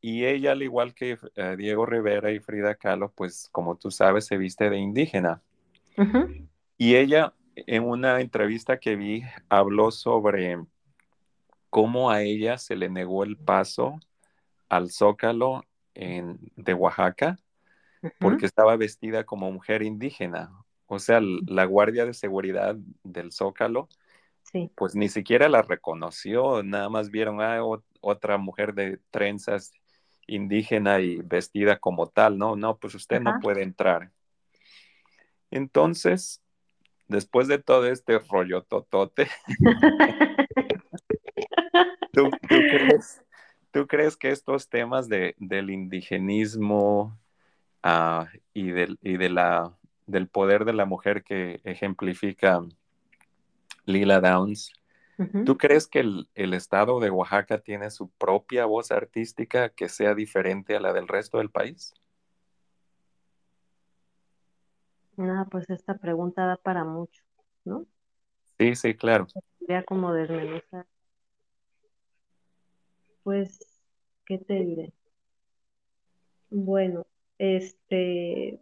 y 0.00 0.26
ella, 0.26 0.52
al 0.52 0.62
igual 0.62 0.94
que 0.94 1.16
eh, 1.36 1.54
Diego 1.56 1.86
Rivera 1.86 2.30
y 2.30 2.40
Frida 2.40 2.74
Kahlo, 2.74 3.10
pues 3.14 3.48
como 3.52 3.76
tú 3.76 3.90
sabes, 3.90 4.26
se 4.26 4.36
viste 4.36 4.68
de 4.68 4.78
indígena. 4.78 5.42
Y 6.76 6.96
ella, 6.96 7.34
en 7.54 7.84
una 7.84 8.20
entrevista 8.20 8.78
que 8.78 8.96
vi, 8.96 9.22
habló 9.48 9.90
sobre 9.90 10.58
cómo 11.70 12.10
a 12.10 12.22
ella 12.22 12.58
se 12.58 12.76
le 12.76 12.88
negó 12.88 13.24
el 13.24 13.36
paso 13.36 13.98
al 14.68 14.90
Zócalo 14.90 15.64
en, 15.98 16.38
de 16.56 16.74
Oaxaca 16.74 17.38
porque 18.20 18.46
estaba 18.46 18.76
vestida 18.76 19.24
como 19.24 19.50
mujer 19.50 19.82
indígena. 19.82 20.52
O 20.86 21.00
sea, 21.00 21.20
la 21.20 21.64
guardia 21.64 22.06
de 22.06 22.14
seguridad 22.14 22.76
del 23.02 23.32
Zócalo, 23.32 23.88
pues 24.76 24.94
ni 24.94 25.08
siquiera 25.08 25.48
la 25.48 25.62
reconoció, 25.62 26.62
nada 26.62 26.88
más 26.88 27.10
vieron 27.10 27.42
a 27.42 27.58
ah, 27.58 27.64
otra 28.00 28.38
mujer 28.38 28.74
de 28.74 29.00
trenzas 29.10 29.72
indígena 30.26 31.00
y 31.00 31.16
vestida 31.16 31.78
como 31.78 32.06
tal, 32.06 32.38
no, 32.38 32.54
no, 32.54 32.78
pues 32.78 32.94
usted 32.94 33.20
no 33.20 33.40
puede 33.42 33.62
entrar. 33.62 34.12
Entonces, 35.50 36.42
después 37.08 37.48
de 37.48 37.58
todo 37.58 37.86
este 37.86 38.18
rollo 38.18 38.62
totote, 38.62 39.28
¿tú, 42.12 42.30
crees, 42.48 43.22
que 44.18 44.30
estos 44.30 44.68
temas 44.68 45.08
de, 45.08 45.34
del 45.38 45.70
indigenismo 45.70 47.18
ah, 47.82 48.26
y, 48.52 48.70
del, 48.70 48.98
y 49.02 49.16
de 49.16 49.28
la, 49.28 49.76
del 50.06 50.28
poder 50.28 50.64
de 50.64 50.72
la 50.72 50.84
mujer 50.84 51.22
que 51.22 51.60
ejemplifica 51.64 52.62
Lila 53.84 54.20
Downs, 54.20 54.72
¿tú 55.44 55.56
crees 55.56 55.86
que 55.86 56.00
el, 56.00 56.28
el, 56.34 56.54
estado 56.54 57.00
de 57.00 57.10
Oaxaca 57.10 57.58
tiene 57.58 57.90
su 57.90 58.08
propia 58.10 58.66
voz 58.66 58.90
artística 58.92 59.70
que 59.70 59.88
sea 59.88 60.14
diferente 60.14 60.76
a 60.76 60.80
la 60.80 60.92
del 60.92 61.08
resto 61.08 61.38
del 61.38 61.50
país? 61.50 61.94
Nada, 65.16 65.46
pues 65.46 65.68
esta 65.70 65.94
pregunta 65.94 66.46
da 66.46 66.56
para 66.56 66.84
mucho, 66.84 67.22
¿no? 67.64 67.86
Sí, 68.58 68.76
sí, 68.76 68.94
claro. 68.94 69.26
Sería 69.58 69.82
como 69.82 70.12
desmenuzar. 70.12 70.86
Pues, 73.28 73.60
¿qué 74.24 74.38
te 74.38 74.54
diré? 74.54 74.90
Bueno, 76.48 77.06
este, 77.36 78.58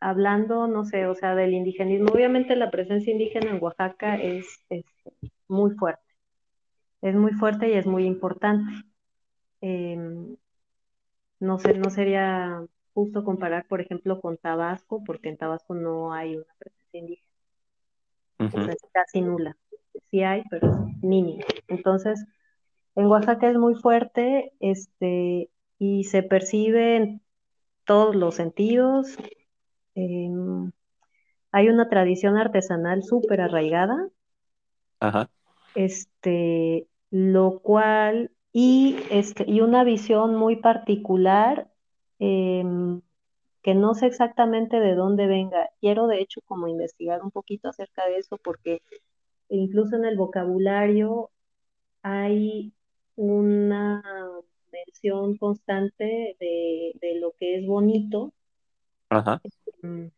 hablando, 0.00 0.66
no 0.66 0.86
sé, 0.86 1.06
o 1.06 1.14
sea, 1.14 1.34
del 1.34 1.52
indigenismo, 1.52 2.10
obviamente 2.10 2.56
la 2.56 2.70
presencia 2.70 3.12
indígena 3.12 3.50
en 3.50 3.62
Oaxaca 3.62 4.16
es, 4.16 4.46
es 4.70 4.86
muy 5.46 5.72
fuerte, 5.74 6.10
es 7.02 7.14
muy 7.14 7.32
fuerte 7.32 7.68
y 7.68 7.74
es 7.74 7.84
muy 7.84 8.06
importante. 8.06 8.72
Em, 9.60 10.38
no 11.38 11.58
sé, 11.58 11.74
no 11.74 11.90
sería 11.90 12.64
justo 12.94 13.24
comparar, 13.24 13.66
por 13.66 13.82
ejemplo, 13.82 14.22
con 14.22 14.38
Tabasco, 14.38 15.04
porque 15.04 15.28
en 15.28 15.36
Tabasco 15.36 15.74
no 15.74 16.14
hay 16.14 16.36
una 16.36 16.54
presencia 16.58 16.98
indígena. 16.98 17.28
O 18.38 18.50
sea, 18.50 18.72
es 18.72 18.78
casi 18.90 19.20
nula. 19.20 19.54
Sí 20.14 20.22
hay, 20.22 20.44
pero 20.48 20.70
es 20.70 21.02
mínima. 21.02 21.42
Entonces, 21.66 22.24
en 22.94 23.06
Oaxaca 23.06 23.50
es 23.50 23.56
muy 23.56 23.74
fuerte, 23.74 24.52
este, 24.60 25.50
y 25.80 26.04
se 26.04 26.22
percibe 26.22 26.94
en 26.94 27.20
todos 27.84 28.14
los 28.14 28.36
sentidos. 28.36 29.16
Em, 29.96 30.70
hay 31.50 31.68
una 31.68 31.88
tradición 31.88 32.36
artesanal 32.36 33.02
súper 33.02 33.40
arraigada. 33.40 34.08
Ajá. 35.00 35.28
Este, 35.74 36.86
lo 37.10 37.58
cual, 37.58 38.30
y, 38.52 38.96
este, 39.10 39.44
y 39.48 39.62
una 39.62 39.82
visión 39.82 40.36
muy 40.36 40.54
particular 40.54 41.68
Em, 42.18 43.02
que 43.62 43.74
no 43.74 43.94
sé 43.94 44.06
exactamente 44.06 44.78
de 44.78 44.94
dónde 44.94 45.26
venga. 45.26 45.70
Quiero 45.80 46.06
de 46.06 46.20
hecho 46.20 46.40
como 46.46 46.68
investigar 46.68 47.22
un 47.22 47.30
poquito 47.30 47.68
acerca 47.68 48.06
de 48.06 48.18
eso 48.18 48.38
porque 48.38 48.82
incluso 49.48 49.96
en 49.96 50.04
el 50.04 50.16
vocabulario 50.16 51.30
hay 52.02 52.72
una 53.16 54.02
mención 54.72 55.36
constante 55.36 56.36
de, 56.40 57.20
lo 57.20 57.32
que 57.38 57.56
es 57.58 57.66
bonito. 57.66 58.32
Em, 59.82 60.10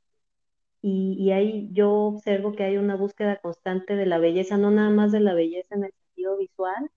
y, 0.83 1.17
y, 1.19 1.33
ahí 1.33 1.69
yo 1.73 1.91
observo 1.93 2.55
que 2.55 2.65
hay 2.65 2.77
una 2.79 2.97
búsqueda 2.97 3.37
constante 3.41 3.97
de 3.97 4.07
la 4.07 4.19
belleza, 4.19 4.57
no 4.57 4.71
nada 4.71 4.91
más 4.91 5.13
de 5.13 5.21
la 5.21 5.35
belleza 5.35 5.75
en 5.75 5.85
el 5.85 5.93
sentido 5.93 6.39
visual, 6.39 6.91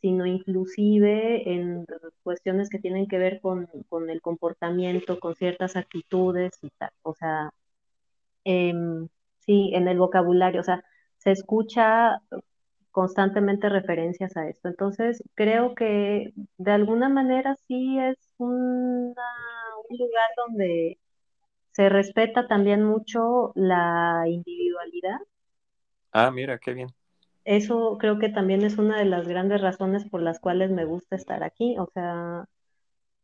sino 0.00 0.26
inclusive 0.26 1.52
en 1.52 1.86
cuestiones 2.22 2.68
que 2.70 2.78
tienen 2.78 3.08
que 3.08 3.18
ver 3.18 3.40
con, 3.40 3.68
el 4.08 4.20
comportamiento, 4.22 5.18
con 5.20 5.34
ciertas 5.34 5.76
actitudes 5.76 6.52
y 6.62 6.70
tal. 6.70 6.90
O 7.02 7.14
sea, 7.14 7.52
em, 8.44 9.08
sí, 9.40 9.70
en 9.74 9.88
el 9.88 9.98
vocabulario, 9.98 10.60
o 10.60 10.64
sea, 10.64 10.84
se 11.18 11.32
escucha 11.32 12.20
constantemente 12.90 13.68
referencias 13.68 14.36
a 14.36 14.48
esto. 14.48 14.68
Entonces, 14.68 15.22
creo 15.34 15.74
que 15.74 16.32
de 16.58 16.72
alguna 16.72 17.08
manera 17.08 17.56
sí 17.68 17.98
es 17.98 18.16
un 18.38 19.14
lugar 19.90 20.30
donde 20.36 20.98
se 21.72 21.88
respeta 21.88 22.48
también 22.48 22.84
mucho 22.84 23.52
la 23.54 24.24
individualidad. 24.26 25.18
Ah, 26.12 26.30
mira, 26.30 26.58
qué 26.58 26.72
bien 26.74 26.88
eso 27.48 27.96
creo 27.98 28.18
que 28.18 28.28
también 28.28 28.62
es 28.62 28.76
una 28.78 28.98
de 28.98 29.06
las 29.06 29.26
grandes 29.26 29.62
razones 29.62 30.04
por 30.08 30.20
las 30.22 30.38
cuales 30.38 30.70
me 30.70 30.84
gusta 30.84 31.16
estar 31.16 31.42
aquí. 31.42 31.76
O 31.78 31.90
sea, 31.94 32.44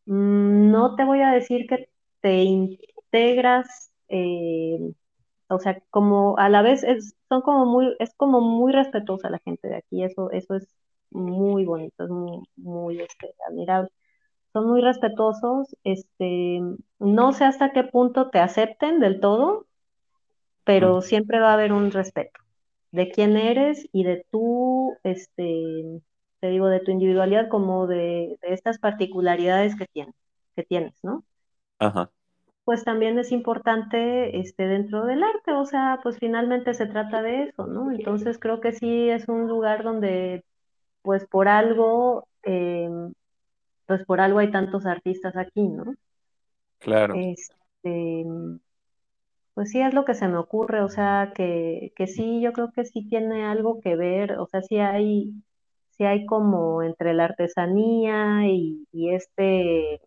mm, 0.07 0.71
no 0.71 0.97
te 0.97 1.05
voy 1.05 1.21
a 1.23 1.33
decir 1.33 1.67
que 1.69 1.89
te 2.21 2.43
integras, 2.45 3.93
eh, 4.09 4.79
o 5.57 5.61
sea, 5.61 5.81
como 5.91 6.39
a 6.39 6.49
la 6.49 6.63
vez 6.63 6.85
es, 6.85 7.15
son 7.29 7.43
como 7.43 7.67
muy, 7.67 7.95
es 7.99 8.15
como 8.17 8.41
muy 8.41 8.73
respetuosa 8.73 9.31
la 9.31 9.41
gente 9.45 9.69
de 9.69 9.77
aquí. 9.77 10.05
Eso, 10.05 10.31
eso 10.33 10.55
es 10.57 10.69
muy 11.11 11.65
bonito, 11.65 12.05
es 12.05 12.11
muy, 12.57 13.01
este, 13.01 13.35
admirable. 13.49 13.91
Son 14.53 14.69
muy 14.69 14.81
respetuosos, 14.83 15.77
este, 15.85 16.61
no 17.01 17.33
sé 17.33 17.45
hasta 17.45 17.73
qué 17.73 17.85
punto 17.85 18.31
te 18.31 18.41
acepten 18.41 19.01
del 19.01 19.21
todo, 19.21 19.67
pero 20.65 21.01
siempre 21.03 21.41
va 21.41 21.51
a 21.51 21.55
haber 21.55 21.73
un 21.73 21.91
respeto. 21.91 22.41
de 22.93 23.11
quién 23.11 23.37
eres 23.37 23.89
y 23.93 24.05
de 24.05 24.27
tu, 24.31 24.99
este, 25.05 26.03
te 26.41 26.49
digo, 26.49 26.69
de 26.69 26.81
tu 26.81 26.93
individualidad 26.93 27.49
como 27.51 27.87
de, 27.89 28.39
estas 28.43 28.79
particularidades 28.79 29.77
que 29.77 29.87
tienes, 29.87 30.15
que 30.57 30.65
tienes, 30.65 30.95
¿no? 31.05 31.25
Ajá. 31.79 32.11
Pues 32.65 32.85
también 32.85 33.19
es 33.19 33.31
importante 33.33 34.39
este, 34.41 34.67
dentro 34.67 35.05
del 35.05 35.23
arte, 35.23 35.53
o 35.53 35.67
sea, 35.67 36.01
pues 36.03 36.19
finalmente 36.19 36.73
se 36.75 36.87
trata 36.87 37.21
de 37.23 37.45
eso, 37.45 37.67
¿no? 37.67 37.91
Entonces 37.93 38.39
creo 38.39 38.61
que 38.61 38.73
sí 38.73 39.11
es 39.11 39.29
un 39.29 39.49
lugar 39.49 39.83
donde, 39.85 40.45
pues 41.03 41.27
por 41.27 41.49
algo, 41.49 42.29
eh, 42.45 42.89
pues 43.87 44.05
por 44.07 44.21
algo 44.21 44.41
hay 44.41 44.51
tantos 44.51 44.87
artistas 44.87 45.37
aquí, 45.37 45.63
¿no? 45.69 45.95
Claro. 46.79 47.15
Este, 47.15 48.25
pues 49.55 49.71
sí, 49.71 49.81
es 49.81 49.95
lo 49.95 50.05
que 50.05 50.15
se 50.15 50.27
me 50.29 50.37
ocurre, 50.39 50.83
o 50.83 50.89
sea, 50.89 51.33
que, 51.35 51.93
que 51.97 52.07
sí, 52.09 52.41
yo 52.43 52.53
creo 52.53 52.73
que 52.73 52.85
sí 52.85 53.07
tiene 53.09 53.45
algo 53.45 53.81
que 53.81 53.95
ver, 53.97 54.39
o 54.39 54.47
sea, 54.49 54.63
sí 54.63 54.79
hay, 54.79 55.33
sí 55.91 56.05
hay 56.05 56.27
como 56.27 56.83
entre 56.83 57.15
la 57.15 57.25
artesanía 57.27 58.49
y, 58.49 58.87
y 58.93 59.11
este, 59.15 60.01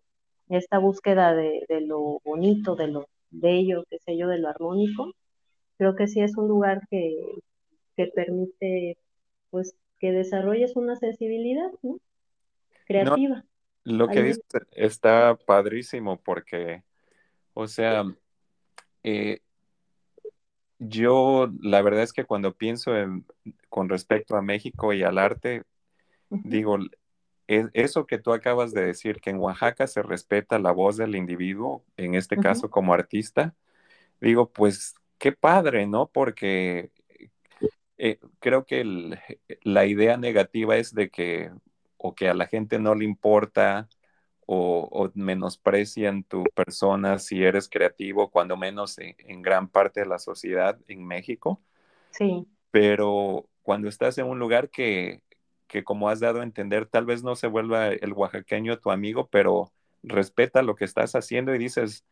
esta 0.48 0.78
búsqueda 0.78 1.34
de, 1.34 1.64
de, 1.68 1.80
lo 1.80 2.20
bonito, 2.24 2.76
de 2.76 2.88
lo 2.88 3.08
bello, 3.30 3.84
qué 3.90 3.98
sé 3.98 4.16
yo, 4.16 4.28
de 4.28 4.38
lo 4.38 4.48
armónico, 4.48 5.12
creo 5.76 5.94
que 5.94 6.08
sí 6.08 6.20
es 6.20 6.36
un 6.36 6.48
lugar 6.48 6.82
que, 6.90 7.16
que 7.96 8.06
permite, 8.06 8.98
pues, 9.50 9.74
que 9.98 10.12
desarrolles 10.12 10.76
una 10.76 10.96
sensibilidad, 10.96 11.70
¿no? 11.82 11.98
Creativa. 12.86 13.44
lo 13.84 14.08
que 14.08 14.22
dices 14.22 14.42
está 14.72 15.36
padrísimo 15.46 16.18
porque, 16.22 16.82
o 17.52 17.66
sea, 17.66 18.04
eh, 19.02 19.40
yo, 20.78 21.52
la 21.60 21.82
verdad 21.82 22.02
es 22.02 22.12
que 22.12 22.24
cuando 22.24 22.54
pienso 22.54 22.96
en, 22.96 23.26
con 23.68 23.88
respecto 23.88 24.36
a 24.36 24.42
México 24.42 24.92
y 24.92 25.02
al 25.02 25.18
arte, 25.18 25.64
digo, 26.30 26.78
eso 27.48 28.06
que 28.06 28.18
tú 28.18 28.32
acabas 28.32 28.72
de 28.72 28.84
decir, 28.84 29.20
que 29.20 29.30
en 29.30 29.38
Oaxaca 29.38 29.86
se 29.86 30.02
respeta 30.02 30.58
la 30.58 30.70
voz 30.70 30.96
del 30.98 31.16
individuo, 31.16 31.84
en 31.96 32.14
este 32.14 32.36
caso 32.36 32.70
como 32.70 32.92
artista, 32.92 33.54
digo, 34.20 34.50
pues 34.52 34.94
qué 35.18 35.32
padre, 35.32 35.86
¿no? 35.86 36.08
Porque 36.08 36.90
eh, 37.96 38.18
creo 38.38 38.66
que 38.66 38.84
la 39.62 39.86
idea 39.86 40.16
negativa 40.16 40.76
es 40.76 40.94
de 40.94 41.10
que, 41.10 41.50
o 41.96 42.14
que 42.14 42.28
a 42.28 42.34
la 42.34 42.46
gente 42.46 42.78
no 42.78 42.94
le 42.94 43.04
importa 43.04 43.88
o, 44.50 45.10
menosprecian 45.14 46.24
tu 46.24 46.44
persona 46.54 47.18
si 47.18 47.42
eres 47.44 47.68
creativo, 47.68 48.30
cuando 48.30 48.56
menos 48.56 48.98
en, 48.98 49.42
gran 49.42 49.68
parte 49.68 50.00
de 50.00 50.06
la 50.06 50.18
sociedad 50.18 50.78
en 50.88 51.06
México. 51.06 51.60
Sí. 52.10 52.46
Pero 52.70 53.46
cuando 53.62 53.88
estás 53.88 54.16
en 54.16 54.26
un 54.26 54.38
lugar 54.38 54.70
que, 54.70 55.20
que, 55.68 55.84
como 55.84 56.08
has 56.08 56.20
dado 56.20 56.40
a 56.40 56.44
entender, 56.44 56.86
tal 56.86 57.06
vez 57.06 57.22
no 57.22 57.36
se 57.36 57.46
vuelva 57.46 57.88
el 57.88 58.12
oaxaqueño 58.12 58.78
tu 58.78 58.90
amigo, 58.90 59.28
pero 59.30 59.70
respeta 60.02 60.62
lo 60.62 60.74
que 60.74 60.84
estás 60.84 61.14
haciendo 61.14 61.54
y 61.54 61.58
dices, 61.58 62.04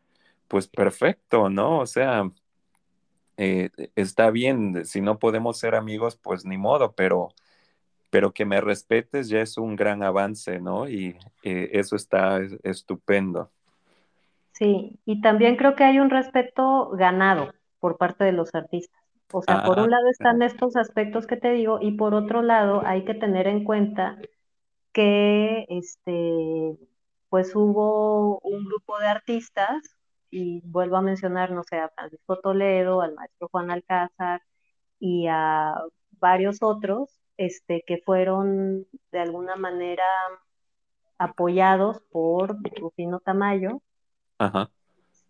pues 0.47 0.67
perfecto, 0.67 1.49
¿no? 1.49 1.79
O 1.79 1.85
sea, 1.85 2.29
eh, 3.37 3.69
está 3.95 4.31
bien, 4.31 4.85
si 4.85 5.01
no 5.01 5.19
podemos 5.19 5.59
ser 5.59 5.75
amigos, 5.75 6.17
pues 6.17 6.45
ni 6.45 6.57
modo, 6.57 6.93
pero 6.93 7.29
pero 8.09 8.31
que 8.31 8.45
me 8.45 8.61
respetes 8.61 9.29
ya 9.29 9.41
es 9.41 9.57
un 9.57 9.75
gran 9.75 10.01
avance, 10.03 10.59
¿no? 10.59 10.87
Y 10.87 11.17
eh, 11.43 11.71
eso 11.73 11.95
está 11.95 12.39
estupendo. 12.63 13.51
Sí, 14.53 14.97
y 15.05 15.21
también 15.21 15.55
creo 15.55 15.75
que 15.75 15.83
hay 15.83 15.99
un 15.99 16.09
respeto 16.09 16.89
ganado 16.91 17.53
por 17.79 17.97
parte 17.97 18.23
de 18.23 18.31
los 18.31 18.55
artistas. 18.55 19.01
O 19.31 19.41
sea, 19.41 19.63
por 19.63 19.79
un 19.79 19.85
ah, 19.85 19.97
lado 19.97 20.07
están 20.09 20.41
estos 20.41 20.75
aspectos 20.75 21.27
que 21.27 21.37
te 21.37 21.51
digo 21.51 21.79
y 21.81 21.91
por 21.91 22.13
otro 22.13 22.41
lado 22.41 22.81
hay 22.85 23.03
que 23.03 23.13
tener 23.13 23.47
en 23.47 23.63
cuenta 23.65 24.17
que 24.93 25.65
este 25.69 26.77
pues 27.29 27.55
hubo 27.55 28.39
un 28.39 28.65
grupo 28.65 28.97
de 28.99 29.07
artistas 29.07 29.97
y 30.29 30.61
vuelvo 30.63 30.97
a 30.97 31.01
mencionar, 31.01 31.51
no 31.51 31.63
sé, 31.63 31.77
a 31.77 31.89
Francisco 31.89 32.39
Toledo, 32.39 33.01
al 33.01 33.15
maestro 33.15 33.49
Juan 33.51 33.71
Alcázar 33.71 34.41
y 34.99 35.27
a 35.27 35.75
varios 36.19 36.61
otros 36.61 37.19
este, 37.37 37.83
que 37.85 38.01
fueron 38.05 38.87
de 39.11 39.19
alguna 39.19 39.55
manera 39.55 40.03
apoyados 41.17 42.01
por 42.11 42.57
Rufino 42.79 43.19
Tamayo. 43.19 43.81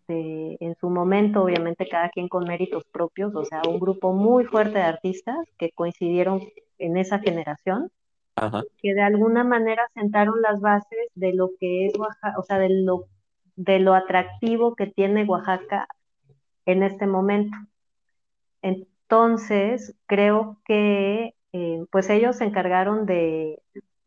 Este, 0.08 0.64
en 0.64 0.74
su 0.80 0.88
momento, 0.88 1.42
obviamente, 1.42 1.86
cada 1.88 2.08
quien 2.08 2.28
con 2.28 2.44
méritos 2.44 2.84
propios, 2.86 3.34
o 3.34 3.44
sea, 3.44 3.60
un 3.68 3.78
grupo 3.78 4.12
muy 4.12 4.44
fuerte 4.44 4.78
de 4.78 4.84
artistas 4.84 5.36
que 5.58 5.70
coincidieron 5.72 6.40
en 6.78 6.96
esa 6.96 7.18
generación, 7.18 7.90
que 8.80 8.94
de 8.94 9.02
alguna 9.02 9.44
manera 9.44 9.82
sentaron 9.94 10.40
las 10.40 10.60
bases 10.60 11.10
de 11.14 11.34
lo 11.34 11.50
que 11.60 11.86
es 11.86 11.98
Oaxaca, 11.98 12.38
o 12.38 12.42
sea, 12.42 12.58
de 12.58 12.70
lo, 12.70 13.06
de 13.56 13.80
lo 13.80 13.94
atractivo 13.94 14.76
que 14.76 14.86
tiene 14.86 15.24
Oaxaca 15.24 15.88
en 16.64 16.82
este 16.84 17.06
momento. 17.06 17.56
Entonces, 18.62 19.94
creo 20.06 20.58
que 20.64 21.34
eh, 21.52 21.84
pues 21.90 22.08
ellos 22.10 22.36
se 22.36 22.44
encargaron 22.44 23.06
de, 23.06 23.60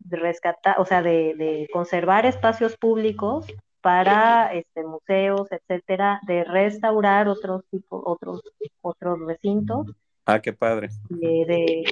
rescatar, 0.10 0.80
o 0.80 0.86
sea, 0.86 1.02
de, 1.04 1.68
conservar 1.74 2.26
espacios 2.26 2.78
públicos 2.78 3.46
para 3.82 4.54
este, 4.54 4.84
museos, 4.84 5.48
etcétera, 5.52 6.22
de 6.28 6.44
restaurar 6.44 7.28
otros 7.28 7.64
tipos, 7.70 8.02
otros, 8.06 8.42
otros 8.82 9.20
recintos. 9.26 9.88
Ah, 10.26 10.40
qué 10.40 10.54
padre. 10.54 10.90
De, 11.10 11.84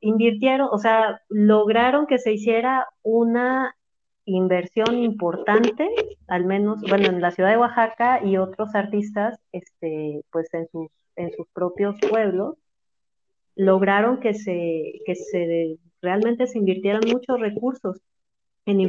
invirtieron, 0.00 0.68
o 0.70 0.78
sea, 0.78 1.20
lograron 1.28 2.06
que 2.06 2.18
se 2.18 2.32
hiciera 2.32 2.86
una 3.02 3.74
inversión 4.24 4.98
importante, 4.98 5.88
al 6.26 6.44
menos, 6.44 6.80
bueno, 6.82 7.06
en 7.06 7.20
la 7.20 7.30
ciudad 7.30 7.50
de 7.50 7.58
Oaxaca 7.58 8.24
y 8.24 8.36
otros 8.36 8.74
artistas, 8.74 9.38
este, 9.52 10.22
pues 10.30 10.52
en 10.52 10.68
sus, 10.68 10.88
en 11.16 11.32
sus 11.32 11.46
propios 11.52 11.96
pueblos, 12.08 12.56
lograron 13.56 14.20
que 14.20 14.34
se, 14.34 15.00
que 15.04 15.14
se 15.14 15.78
realmente 16.02 16.46
se 16.46 16.58
invirtieran 16.58 17.02
muchos 17.06 17.38
recursos 17.38 18.00
en 18.66 18.88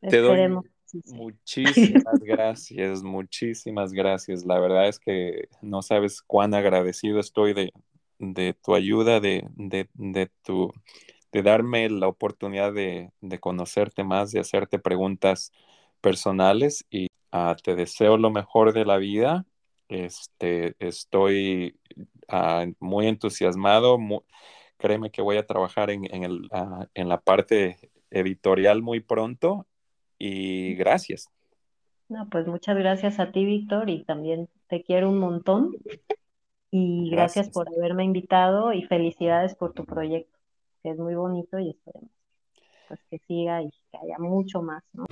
Te 0.00 0.18
doy 0.18 0.62
muchísimas 1.06 2.20
gracias, 2.20 3.02
muchísimas 3.02 3.92
gracias. 3.92 4.44
La 4.44 4.58
verdad 4.58 4.88
es 4.88 4.98
que 4.98 5.48
no 5.62 5.82
sabes 5.82 6.22
cuán 6.22 6.54
agradecido 6.54 7.20
estoy 7.20 7.54
de, 7.54 7.72
de 8.18 8.54
tu 8.54 8.74
ayuda, 8.74 9.20
de, 9.20 9.46
de, 9.56 9.88
de, 9.94 10.30
tu, 10.42 10.72
de 11.32 11.42
darme 11.42 11.88
la 11.90 12.08
oportunidad 12.08 12.72
de, 12.72 13.12
conocerte 13.40 14.04
más, 14.04 14.32
de 14.32 14.40
hacerte 14.40 14.78
preguntas 14.78 15.52
personales 16.00 16.84
y 16.90 17.08
ah, 17.32 17.56
te 17.62 17.74
deseo 17.74 18.16
lo 18.18 18.30
mejor 18.30 18.72
de 18.72 18.84
la 18.84 18.96
vida. 18.98 19.46
Este, 19.88 20.74
estoy 20.78 21.78
Ah, 22.28 22.66
muy 22.80 23.06
entusiasmado. 23.06 23.98
créeme 24.78 25.10
que 25.10 25.22
voy 25.22 25.36
a 25.36 25.46
trabajar 25.46 25.90
en, 25.90 26.04
el, 26.24 26.48
ah, 26.52 26.86
en 26.94 27.08
la 27.08 27.20
parte 27.20 27.78
editorial 28.10 28.82
muy 28.82 29.00
pronto 29.00 29.66
y 30.18 30.74
gracias. 30.74 31.28
No, 32.08 32.28
pues 32.28 32.46
muchas 32.46 32.76
gracias 32.76 33.18
a 33.18 33.32
ti, 33.32 33.44
Víctor, 33.44 33.88
y 33.90 34.04
también 34.04 34.48
te 34.68 34.82
quiero 34.82 35.08
un 35.08 35.18
montón. 35.18 35.74
Y 36.70 37.08
gracias, 37.10 37.50
por 37.50 37.68
haberme 37.68 38.04
invitado 38.04 38.72
y 38.72 38.82
felicidades 38.82 39.54
por 39.54 39.72
tu 39.72 39.84
proyecto, 39.84 40.38
que 40.82 40.90
es 40.90 40.98
muy 40.98 41.14
bonito 41.14 41.58
y 41.58 41.70
esperemos 41.70 42.10
pues, 42.88 43.00
que 43.10 43.18
siga 43.26 43.62
y 43.62 43.70
que 43.70 43.98
haya 43.98 44.18
mucho 44.18 44.60
más, 44.60 44.82
¿no? 44.92 45.04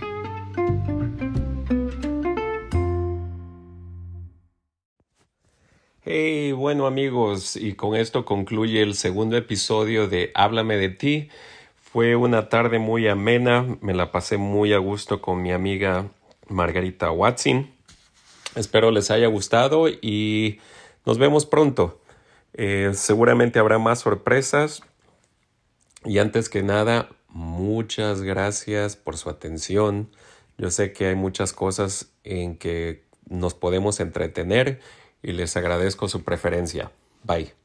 Hey, 6.04 6.50
bueno 6.50 6.86
amigos, 6.86 7.54
y 7.54 7.74
con 7.74 7.94
esto 7.94 8.24
concluye 8.24 8.82
el 8.82 8.94
segundo 8.94 9.36
episodio 9.36 10.08
de 10.08 10.32
Háblame 10.34 10.76
de 10.76 10.88
ti. 10.88 11.28
Fue 11.92 12.16
una 12.16 12.48
tarde 12.48 12.78
muy 12.78 13.06
amena, 13.06 13.76
me 13.82 13.92
la 13.92 14.12
pasé 14.12 14.38
muy 14.38 14.72
a 14.72 14.78
gusto 14.78 15.20
con 15.20 15.42
mi 15.42 15.52
amiga 15.52 16.08
Margarita 16.48 17.10
Watson. 17.10 17.70
Espero 18.54 18.90
les 18.90 19.10
haya 19.10 19.26
gustado 19.26 19.88
y 19.88 20.58
nos 21.04 21.18
vemos 21.18 21.44
pronto. 21.44 22.00
Eh, 22.54 22.92
seguramente 22.94 23.58
habrá 23.58 23.78
más 23.78 24.00
sorpresas. 24.00 24.82
Y 26.06 26.18
antes 26.18 26.48
que 26.48 26.62
nada, 26.62 27.10
muchas 27.28 28.22
gracias 28.22 28.96
por 28.96 29.18
su 29.18 29.28
atención. 29.28 30.08
Yo 30.56 30.70
sé 30.70 30.94
que 30.94 31.08
hay 31.08 31.14
muchas 31.14 31.52
cosas 31.52 32.10
en 32.24 32.56
que 32.56 33.04
nos 33.28 33.52
podemos 33.52 34.00
entretener 34.00 34.80
y 35.22 35.32
les 35.32 35.58
agradezco 35.58 36.08
su 36.08 36.24
preferencia. 36.24 36.90
Bye. 37.22 37.61